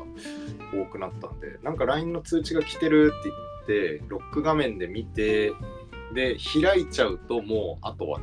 [0.72, 1.58] 多くなったんで。
[1.62, 3.30] なんか LINE の通知が来てるって
[3.66, 5.52] 言ってロック画面で見て
[6.14, 8.18] で開いちゃうともうあとは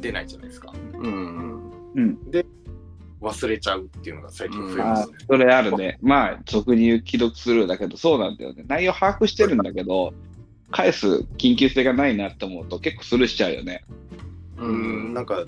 [0.00, 0.72] 出ないじゃないですか。
[0.94, 1.52] うん
[3.22, 5.16] 忘れちゃうっていうのが最近増えあますね。
[5.26, 5.98] それあるね。
[6.02, 8.64] まあ、俗に言う既読スルーだけど、そうなんだよね。
[8.66, 10.12] 内容把握してるんだけど、
[10.72, 11.06] 返す
[11.38, 13.84] 緊急性がないなって思うと結構スルーしちゃうよね。
[14.58, 15.44] ううん、んなんか、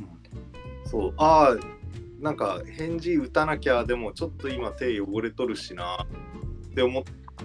[0.85, 1.57] そう、ああ、
[2.21, 6.07] なんか返事打たなきゃ、でもちょっと今手汚れとるしな
[6.71, 7.03] って思っ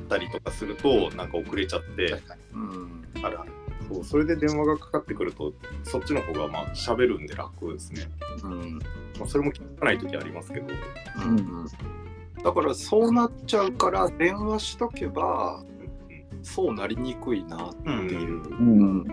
[0.07, 2.21] たりとかすると、なんか遅れちゃって、
[2.53, 3.51] うんあるある。
[3.89, 8.03] そう、それで電話がかかってくると、そっちの方がまあ喋るんで楽ですね。
[8.43, 8.79] うん
[9.19, 10.67] まあ、それも聞かない時ありますけど。
[11.25, 11.67] うん
[12.41, 15.61] だからそうなっちゃうから電話しとけば
[16.41, 19.05] そうなりにくいなっていう、うん。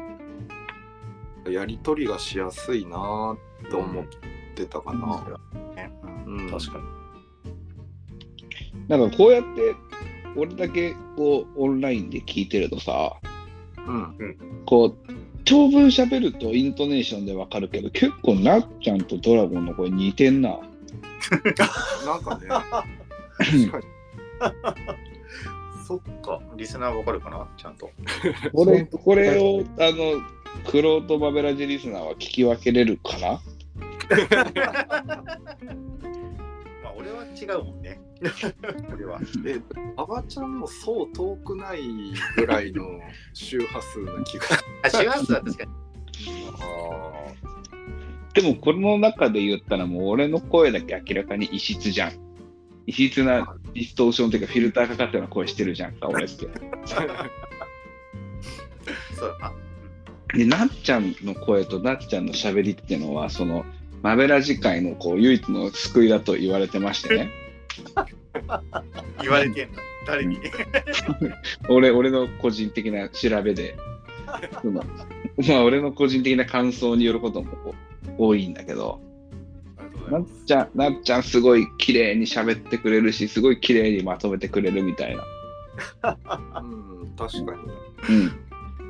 [1.49, 3.37] やり取りがしやすいな
[3.69, 4.05] と思っ
[4.55, 5.41] てたかな。
[6.27, 6.85] うん確かに。
[8.87, 9.75] なんかこうやって、
[10.37, 13.36] 俺だけこうオンラインで聞いてるとさ、うん
[14.65, 14.95] こう、
[15.45, 20.59] 長文喋るとイントネーションでわかるけど、結構なっちゃんとドラゴンの声似てんな。
[22.05, 23.85] なんかね確かに
[25.87, 26.41] そっか。
[26.57, 27.91] リスナーわかるかなちゃんと。
[28.53, 30.21] これ、これを、あの、
[30.69, 33.41] クロートバベラジリスナーは聞き分けれるかな？
[37.07, 38.01] まあ俺は違うもんね。
[38.93, 39.21] 俺は。
[39.47, 39.61] え
[39.95, 41.81] 馬場ちゃんもそう遠くない
[42.37, 43.01] ぐらいの
[43.33, 44.45] 周波数な気が
[44.83, 45.71] あ、周波数は確かに。
[46.61, 47.07] あ
[48.35, 52.13] でも、この中で言ったらもう俺の声だけ明らかに異質じゃん。
[52.87, 56.47] 異質なディストーションっていうかフィルターかかったような声してるじゃんか、俺って。
[59.17, 59.37] そう。
[60.37, 63.65] で、なっちゃんの声となっちゃんの喋りっていうのは、その、
[64.03, 67.31] マベラ次回のこう唯一の救いだと言われてましてね。
[69.23, 69.83] 言われてんだ。
[70.07, 70.39] 誰に？
[71.69, 73.77] 俺、俺の個人的な調べで。
[74.65, 77.75] まあ、俺の個人的な感想によることも
[78.19, 79.01] 多いんだけど、
[80.11, 80.25] ないっ。
[80.47, 85.25] ちゃん、なっちゃんすごい綺麗に喋ってくれるし、すごい綺麗にまとめてくれるみたいな。
[86.61, 87.55] うん確か
[88.09, 88.46] にうん。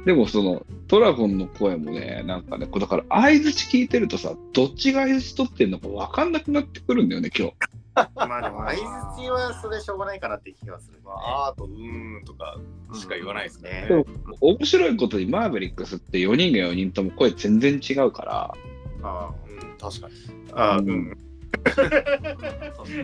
[0.07, 7.55] でもその、ドラゴンの声もね、なんかね、だから相づち聞いてるとさ、どっちが相づち取ってんのか分かんなくなってくるんだよね、今日。
[8.15, 12.57] まあでも、相づちはそれしょうがないかなって気がする、まあ、あーとうーんとか
[12.95, 13.87] しか言わないですね。
[13.89, 14.07] でも
[14.41, 18.55] 面白いことにマーベリックスって4人が4人とも声全然違うから、
[19.03, 20.15] あうん、確かに。
[20.53, 21.17] あ、ああ、ううんん。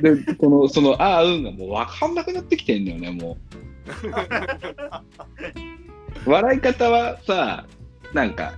[0.02, 3.36] で、この、その、ああ、うんがもう分かんなくなってきてんだよね、もう。
[6.26, 7.66] 笑い方はさ、
[8.12, 8.52] なんか、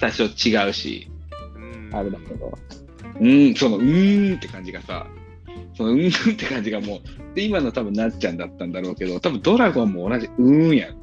[0.00, 1.10] 多少違うし、
[1.56, 2.58] うんあれだけど、
[3.20, 5.06] うん、その、うーんって感じがさ、
[5.76, 7.00] その、うんって感じがもう、
[7.34, 10.96] で、今の多分なっちゃんだったんだろうけど、多分ドラゴンも同じ、うーんやん。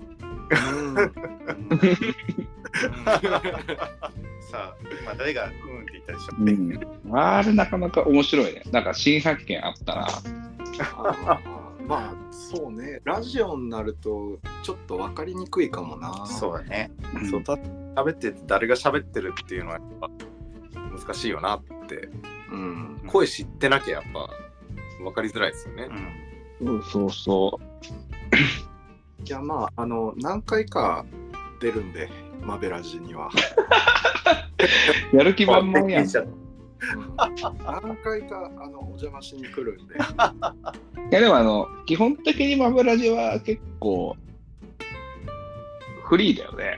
[4.51, 5.53] さあ、今誰がうんっ
[5.86, 6.36] て言ったでしょ。
[6.39, 6.43] う
[7.13, 7.17] ん。
[7.17, 8.63] あれなかなか面白いね。
[8.71, 10.07] なんか新発見あったな。
[11.89, 16.91] まあそうねラジオになるとちょっと分かりにくいかもなそうだね。
[17.31, 20.09] そう、た喋ってて誰が喋ってるっていうのはやっぱ
[20.75, 22.07] 難しいよなって。
[22.51, 24.29] うん声知ってなきゃやっぱ
[25.03, 25.89] 分かりづらいですよね
[26.61, 26.77] う。
[26.77, 26.83] ん。
[26.83, 27.59] そうそうそ
[29.25, 31.05] いやまああの何回か
[31.59, 32.09] 出るんで
[32.41, 33.29] マベラジには、
[35.13, 35.17] う。
[35.17, 36.07] やる気満々やん。
[37.17, 39.88] 何回かあのお邪魔しに来るん。
[39.88, 39.97] でい
[41.11, 44.15] やでもあの、基本的にマブラジは結構、
[46.03, 46.77] フリーだよね。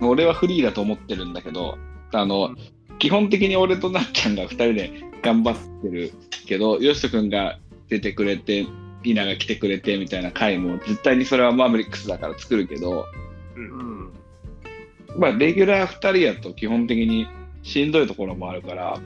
[0.00, 1.32] 俺はフリーだと思ってるん。
[1.32, 1.78] だけど、
[2.12, 2.54] あの、
[2.98, 4.34] 基本的に俺となっちゃん。
[4.34, 6.12] が2人で頑張ってる
[6.46, 7.28] けど、よしとくん。
[7.28, 7.58] が
[7.88, 8.66] 出てくれて、
[9.02, 13.06] ピーナが来てくれてみたいな回も絶対にそれはマーベリックスだから作るけど、
[13.56, 14.12] うん。
[15.18, 17.26] まあレギュラー2人やと基本的に
[17.62, 17.92] しん。
[17.92, 19.00] どいところもあるから、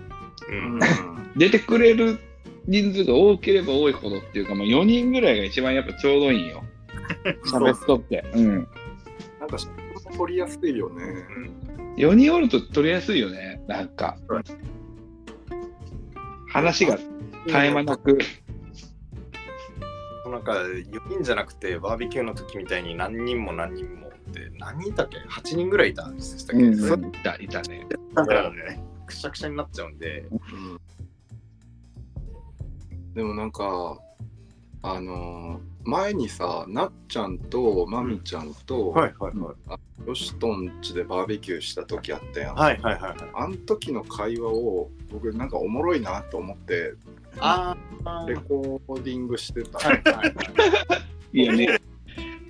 [1.36, 2.18] 出てくれる
[2.66, 6.64] 人数が多ければ多いほどっていうか、まあ、4人ぐらいが一番やっぱちょうどいいんよ。
[7.46, 8.24] 喋っとって。
[8.34, 8.68] うん。
[9.40, 9.56] なんか
[10.16, 11.02] 取りやすいよね
[11.96, 13.62] 4人おると取りやすいよね。
[13.66, 14.16] なんか。
[16.48, 17.10] 話が絶
[17.48, 18.18] え間なく。
[20.30, 27.86] なんか4人じゃなくてバーベキューの時みたいに何人も何人もって何人いたっけ ?8 人ぐらいいたんでしたっけ、うん、いた、いたね。
[28.14, 28.24] た。
[28.24, 28.82] だよね。
[29.06, 30.80] くしゃくしゃになっちゃうんで、うん
[33.14, 33.98] でもなんか
[34.82, 39.54] あのー前にさなっちゃんとまみちゃんと、はいはいは
[40.04, 40.08] い。
[40.08, 43.16] よしとんちでバーベキューした時あったやん、はいはいはいはい。
[43.34, 46.94] あん時の会話を僕なんかおもろいなと思って
[47.38, 50.24] ああレコーディングしてた、はいはいは
[51.32, 51.40] い。
[51.40, 51.80] いやね。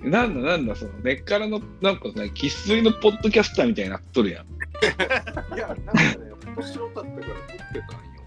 [0.03, 4.45] なんだなんだ、その根っからの、なんかね、生粋のポッドキャスターみたいになっとるやん。
[5.55, 6.26] いやなんかね
[6.57, 8.17] 面白かったから撮ってたんよ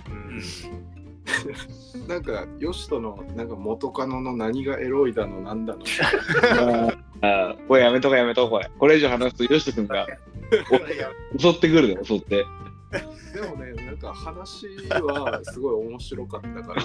[2.09, 5.83] なんかよしとのなんか元カノの何がエロいだのなんだの
[7.23, 8.71] あーこれやめとこうやめとこうこれ。
[8.79, 10.07] これ以上話すと、よしとくんが
[11.39, 12.47] 襲ってくるで、襲って。
[13.35, 16.83] でもね、なんか話はすごい面白かったから、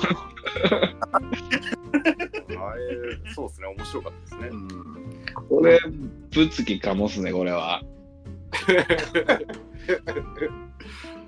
[2.70, 4.56] あれ、そうですね、面白かったですねう。
[4.56, 4.68] ん、
[5.50, 5.80] これ、
[6.32, 7.82] 物議かもすね、これは。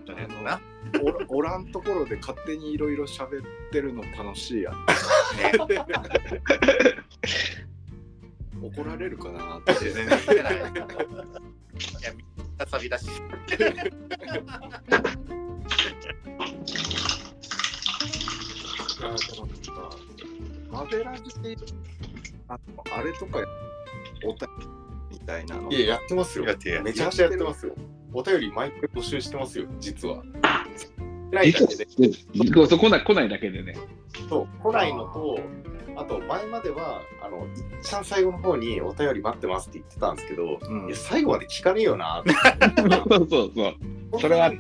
[0.10, 0.60] あ
[0.94, 4.86] のおらおらんところで勝手にいろいろ喋ってるの楽しいやん。
[8.62, 9.58] 怒られるかな？
[9.60, 9.74] って。
[9.74, 10.56] 全然言ってない。
[10.56, 10.64] いや、
[12.16, 12.26] みん
[12.58, 13.08] なサビだし。
[20.72, 21.56] マベラジで
[22.48, 22.60] あの
[22.96, 23.40] あれとか
[24.26, 24.48] おた
[25.12, 26.46] みたいなのいや、やってますよ。
[26.46, 26.56] め
[26.94, 27.76] ちゃくちゃやってますよ。
[28.18, 30.24] お便り毎回募集してますよ、実は。
[31.32, 31.88] ないだけで、
[32.68, 33.76] そう来ない来ないだけでね。
[34.28, 35.40] そう、来ないのと、
[35.96, 42.34] あと前までは、あの、いっちゃん最後の方にお便り待ってますって言ってたんですけど、うんいや最後まで聞かねえよなって。
[43.08, 43.76] そうそうそう。
[44.20, 44.52] それは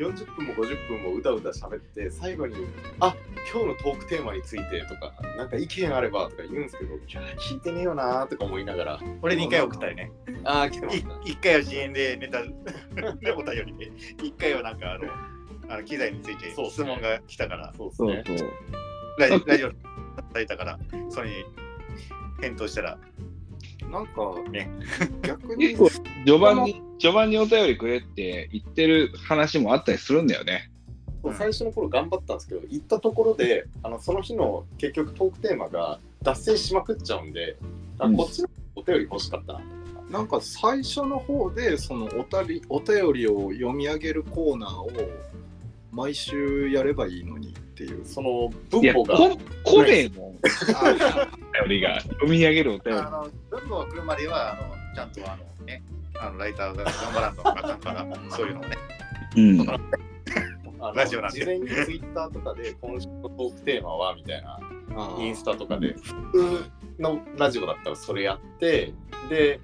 [0.00, 2.56] 40分も50分もうだうだ喋って最後に
[3.00, 3.14] 「あ
[3.52, 9.00] 今日のトークテーマについて」とか「なんか意見あれば」とか言うんですけど「いや聞いてねえよな」とか思いながら。
[9.20, 10.10] 俺2回送ったよね。
[10.44, 13.92] 「ああ来てますい一回は自演でネタでお便りで、
[14.22, 15.04] 一回はなんかあの、
[15.68, 18.50] あの機材についてそう質問が来たから、そうですそうねそう。
[19.18, 19.74] ラジラジオさ
[20.34, 20.78] れたから、
[21.10, 21.34] それに
[22.40, 22.98] 返答したら、
[23.90, 24.70] なんかね。
[25.22, 25.68] 逆に。
[25.68, 25.90] 結構
[26.24, 30.70] 序盤に、序盤にお便りくれって言ってる話もあったりするんだよね。
[31.34, 37.58] 最初の頃頑張ったんですけど行ったところであのその日の結局トークテーマが脱線しまくっちゃうんで
[37.98, 39.60] こっちのお便り欲しかったな。
[40.10, 44.90] なんか最初の方でそのおたりお便りを読み上げるコーナーを
[45.92, 47.54] 毎週やればいいのに
[47.84, 48.04] っていう。
[48.04, 50.30] その文法がこ来ねえもん。
[50.30, 52.00] お便りが。
[52.00, 53.02] 読み上げるお便りあ。
[53.04, 55.82] の文法が来るまでは、あのちゃんとあの、ね、
[56.18, 58.76] あのライターが頑張らんとあかんから、そういうのをね、
[59.36, 59.66] うん。
[60.94, 64.58] ラジオなんで事前にツイッターとかで今週のトークテーマはみたいな
[65.18, 68.94] インスタとかで普通のラジオだったらそれやって
[69.28, 69.60] で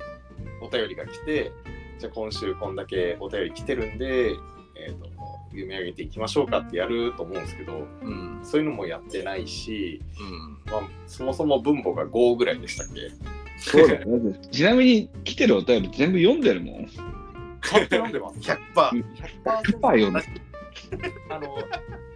[0.61, 1.53] お便りが来て
[1.99, 4.33] じゃあ今週こんだけお便り来てるんで、
[4.77, 5.16] えー、と
[5.61, 13.11] 読み上げていきましょうかってやると思うんですけどうんそういうのもやってないし、うんまあ、そもそも分母が5ぐらいでしたっけ？
[13.59, 14.07] そうだよ。
[14.53, 16.87] ちなみに来てるお便り全部読んでるもん。
[16.87, 18.59] ちゃんと読んでます100%。
[19.45, 20.25] 100%読んでる。
[21.31, 21.47] あの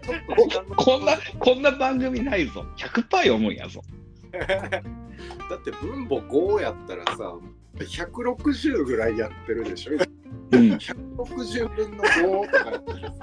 [0.03, 2.65] ちょっと時間のここんな、こんな番組ないぞ。
[2.77, 3.83] 100%読むんやぞ。
[4.31, 7.35] だって分母5やったらさ
[7.77, 9.93] 160ぐらいやってるでしょ？
[9.93, 10.73] うん。
[10.75, 13.20] 160分の5とかやったらさ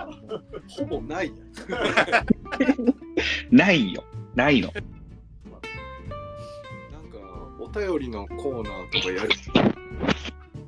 [0.78, 1.38] ほぼないやん
[3.55, 4.03] ないよ。
[4.36, 4.71] ないの。
[4.71, 4.84] なん
[7.09, 7.17] か
[7.59, 9.30] お便りのコーナーとかやる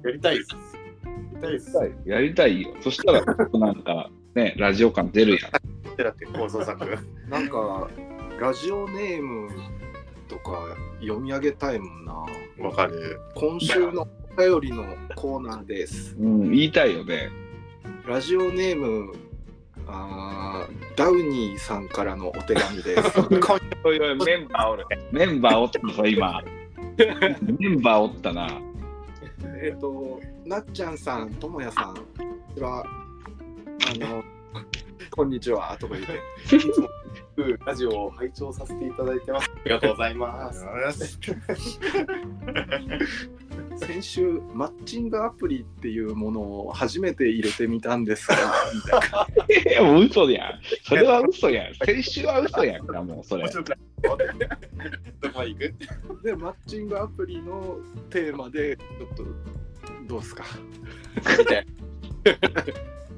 [0.03, 0.37] やりたい？
[0.39, 0.55] です
[1.41, 2.73] やりたいやりたいよ。
[2.81, 3.23] そしたら、
[3.59, 5.51] なんか、ね、ラジオ感出るやん。
[5.97, 6.97] だって放送作。
[7.29, 7.89] なんか
[8.39, 9.49] ラジオネーム
[10.27, 12.13] とか読み上げたいもんな
[12.59, 13.19] わかる。
[13.35, 14.07] 今週の
[14.37, 17.29] お便りのコーナーですうん、言いたいよね。
[18.07, 19.13] ラジオネーム
[19.91, 23.19] あーダウニーさんからのお手紙です
[23.83, 24.85] おいおい、 メンバーおる。
[25.11, 26.41] メンバーおったぞ、今。
[27.57, 28.47] メンバーおったな。
[29.61, 34.23] えっとなっちゃんさんともやさんこんにちはあの
[35.11, 36.89] こんにちはとか言っていつも
[37.65, 39.49] ラジオを拝聴させていただいてます。
[39.49, 40.67] ありがとうございます。
[43.79, 48.35] 先週マッチングアプリっていうものを初めて入れてみたんですが
[48.73, 48.99] みたい
[49.65, 50.59] ないや、もう嘘やん。
[50.83, 51.75] それは嘘やん。
[51.75, 55.73] 先週は嘘やんか、もうそれどこ行く？
[56.23, 57.77] でマッチングアプリの
[58.09, 59.23] テーマでちょっと
[60.07, 60.43] どうですか？
[61.39, 61.71] みたいな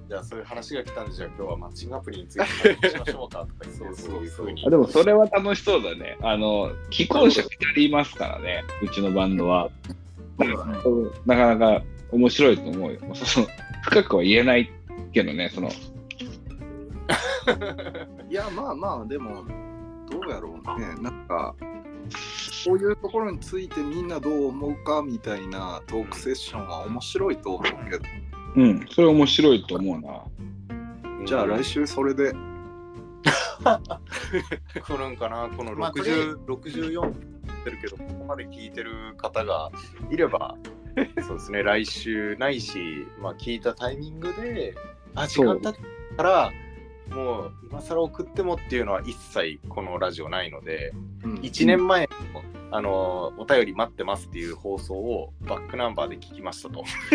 [0.09, 4.65] じゃあそういう話が来たんで、じゃあ今日はマッチングアプリについて話しましょうかとか言って、そうそうそういうふうに。
[4.67, 6.17] あでもそれは楽しそうだね。
[6.21, 9.69] あの、既婚者2人いますからね、うちのバンドは。
[10.39, 12.99] うんなかなか面白いと思うよ。
[13.13, 13.47] その
[13.83, 14.69] 深くは言えない
[15.13, 15.69] けどね、その、
[18.29, 19.45] いやまあまあでも
[20.09, 20.95] どうやろうね。
[21.01, 21.55] なんか
[22.65, 28.05] こういうところについてみんなどう思うかみたいなトークセッションは面白いと思うけど。
[28.53, 30.25] うん、それ面白いと思うな。
[31.25, 32.33] じゃあ来週それで。
[33.61, 36.39] 来るんかなこのまあとりあえず。
[36.47, 37.30] 60、64
[37.61, 39.71] ってるけど、ここまで聞いてる方が
[40.09, 40.55] いれば、
[41.25, 44.75] そうですね、来週ないし、まあ聞いたタイミングで、
[45.15, 46.51] あ、時間経ったから、
[47.15, 51.33] もう今更送ってもっていうのは一切このラジオないので、うん。
[51.35, 52.41] 1年前の
[52.73, 56.85] あのお便り待ってますっていう放送をバックナンバーで聞きましたと。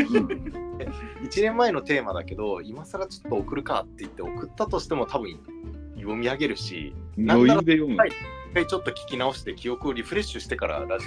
[1.24, 5.40] 1年前のテーマだけど、今更ちょっと送るかって言って送ったとしても多分
[6.06, 7.96] 読み上げるし、なん余なら裕で読む。
[7.96, 8.10] はい
[8.46, 11.04] 一回ちょっと聞き直して記憶をリフレッシュしてからラジ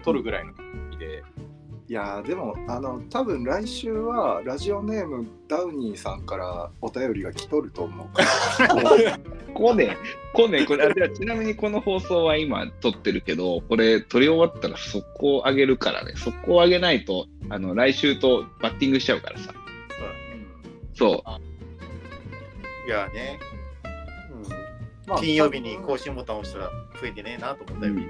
[0.00, 0.54] オ撮るぐらいの意
[0.90, 1.22] 味で、
[1.88, 8.22] いやーでもあの多分来週はラジオネームダウニーさんからお便りが来とると思うか
[8.66, 9.18] ら
[9.54, 9.96] こね、
[10.32, 16.14] こね、これ、あじゃあちなみにこの放送は今撮ってるけど、これ撮り終わったら速攻上げるからね。
[16.16, 19.52] 速攻上げないと、あの、来週とバッティングしちゃうからさ。
[20.94, 22.88] そう。
[22.88, 23.61] いやね、まあ
[25.18, 28.06] 金曜日に更新ボタンを押したら増えてねえなと思ったより、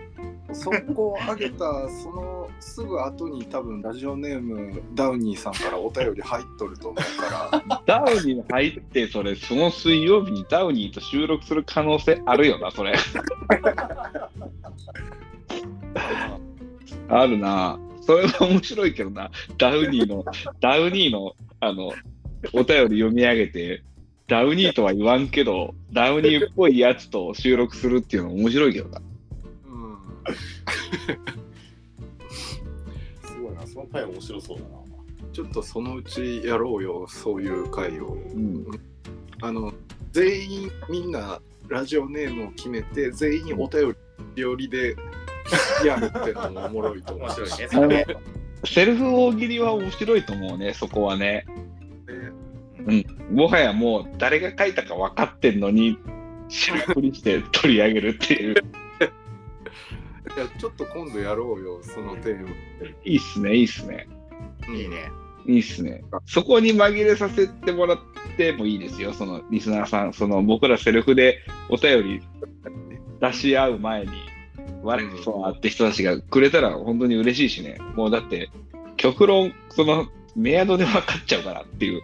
[0.55, 12.95] 速攻上げたそのすぐ後に多分ラジオネームダウニーさんからお便り入っとると思うから ダウニーに入って、それ、その水曜日にダウニーと収録する可能性あるよな、それ。
[17.09, 17.79] あるな。
[18.03, 19.31] それは面白いけどな。
[19.59, 20.25] ダウニーの、
[20.61, 21.93] ダウニーの、あの、
[22.53, 23.83] お便り読み上げて、
[24.33, 29.03] ダウニーとは言わんけど、ダウニーっぽいやつと収録するっていうの面白いけどな。
[29.67, 29.99] うん
[33.21, 34.71] すごいな、その回面白そうだな。
[35.35, 38.65] ちょっとそのうちやろうよそういう回をうん。
[39.43, 39.71] あの
[40.13, 43.95] 全員みんなラジオネームを決めて全員お便
[44.35, 44.97] りよりで
[45.85, 48.07] やるってのもおもろいと思う面白いね。
[48.65, 51.45] セルフ大喜利は面白いと思うね、そこはね。
[52.87, 55.99] ねもはやもう誰が書いたか分かってんのに、
[56.49, 58.55] 知らふりして取り上げるっていう。
[58.55, 62.49] いやちょっと今度やろうよそのテーマ
[63.05, 64.09] いいっすね、いいっすね。
[64.69, 65.11] いいね。
[65.47, 66.05] いいっすね。
[66.27, 67.99] そこに紛れさせてもらっ
[68.37, 70.13] てもいいですよ、そのリスナーさん。
[70.13, 72.23] その僕らセルフでお便り
[73.21, 74.11] 出し合う前に、
[74.83, 77.79] 我こそはって人たちがくれたら本当に嬉しいしね。
[77.95, 78.51] もうだって、
[78.97, 80.07] 極論、その
[80.37, 82.03] メアドで分かっちゃうからっていう。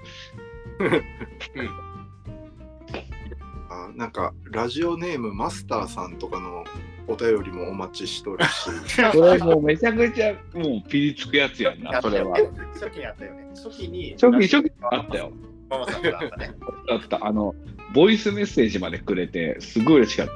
[3.70, 6.64] あなんかラジオネームマスターさんとかの
[7.06, 8.48] お便りもお待ちしとるし
[9.12, 12.36] それもうめちゃくちゃもうピリつくやつやんな、それは。
[12.74, 13.48] 初期にあったよね。
[13.54, 15.32] 初期に、初期、初期あったよ。
[15.70, 16.54] ママさんからあったね。
[16.90, 17.26] あった。
[17.26, 17.54] あの、
[17.92, 20.32] ボイスメッセージまでくれて、すごい嬉しかった。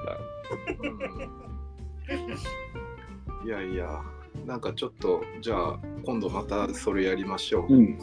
[3.45, 4.01] いやいや
[4.47, 7.99] なんかちょっとじゃあ今度またそれやりましょう、うん。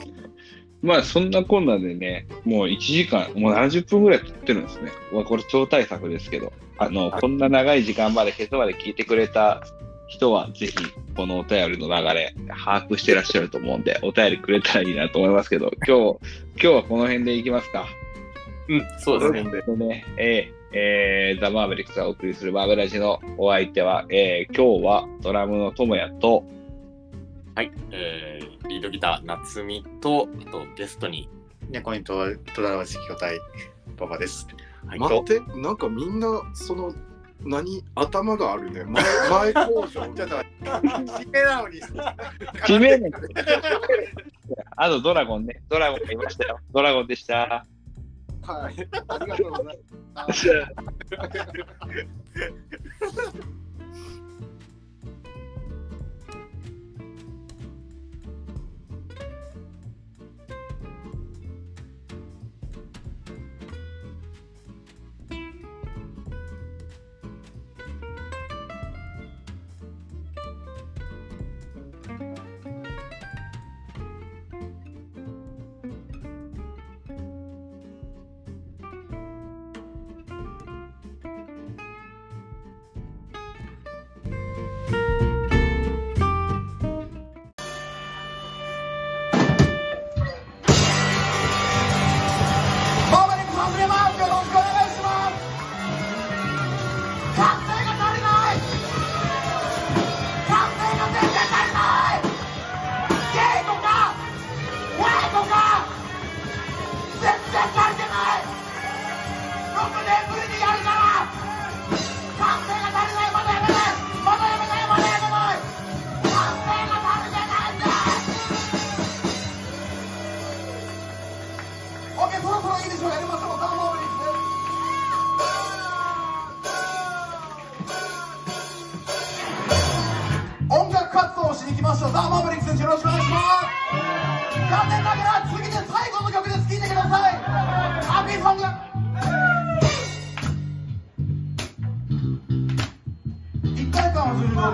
[0.82, 4.92] まあ、そんなこんなでね、もう1時間、もう70分ぐらい撮ってるんですね。
[5.12, 9.62] まあこれ超大作ですけど、あの、こんな長い時間まで、ケツまで聞いてくれた
[10.08, 10.74] 人は、ぜひ、
[11.16, 16.20] このお便りの流れ、把握してらっしゃると思うんで、お便りくれたらいいなと思いますけど、今日、
[16.54, 17.86] 今日はこの辺でいきますか。
[18.70, 19.62] うん、そうですね。
[19.64, 26.44] とね、えーえーザ・マーベリックスがお送りするマーベラジのお相手は、えー今日はドラムのともやと、
[27.56, 31.28] はい、えー、リードギター、夏美と、あとゲストに、
[31.70, 33.40] ね、コイントは戸田実況隊、
[33.98, 34.48] パパです。
[34.86, 36.94] はい、待ってなんかみんなその
[37.42, 39.04] 何頭があるね前
[39.54, 41.82] 前工場 ちょっと待って、 締めなのに。
[42.66, 43.12] 決めね
[44.78, 46.60] あとドラゴンね、ドラゴンがいましたよ。
[46.72, 47.66] ドラゴンでした。
[48.44, 48.76] はい
[49.08, 49.80] ありがとうござい
[50.16, 50.50] ます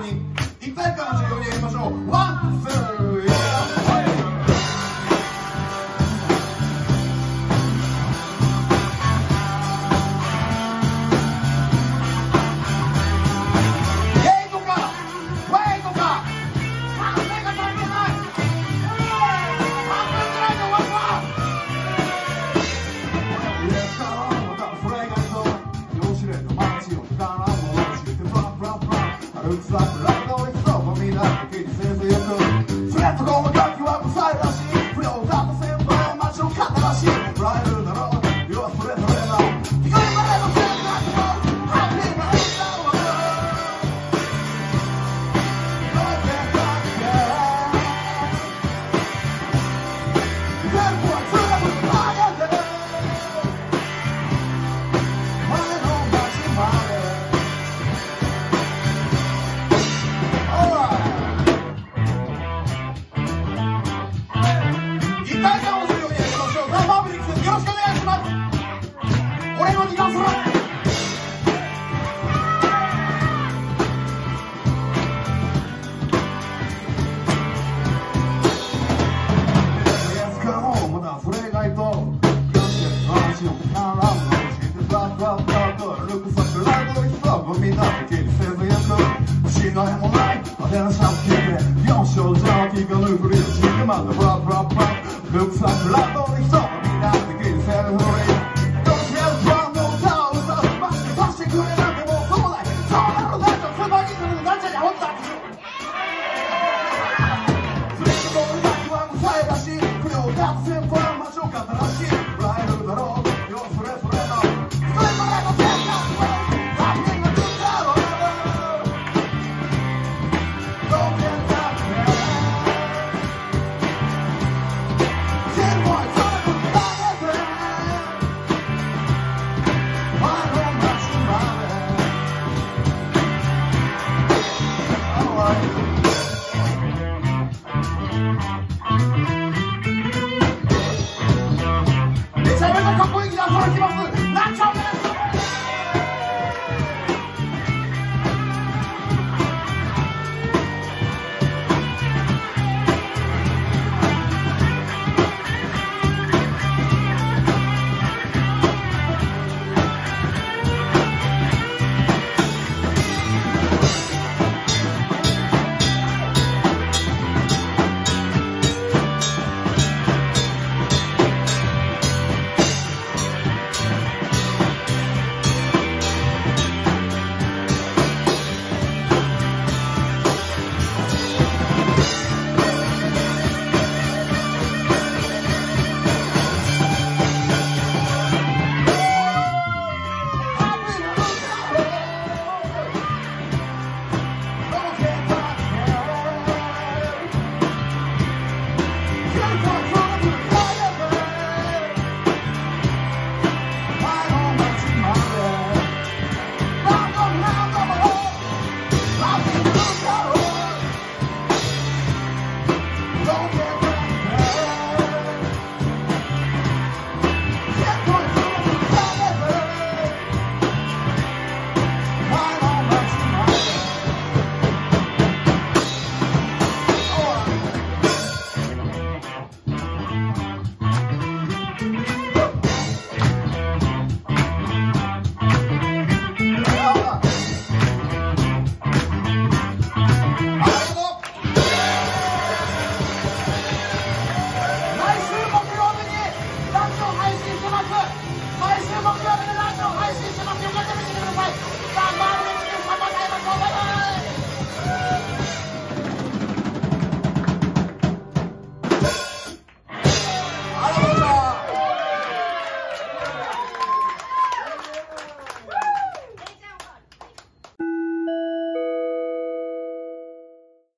[0.06, 2.10] にいっぱい彼女4にやりましょう。
[2.10, 2.65] ワンツー。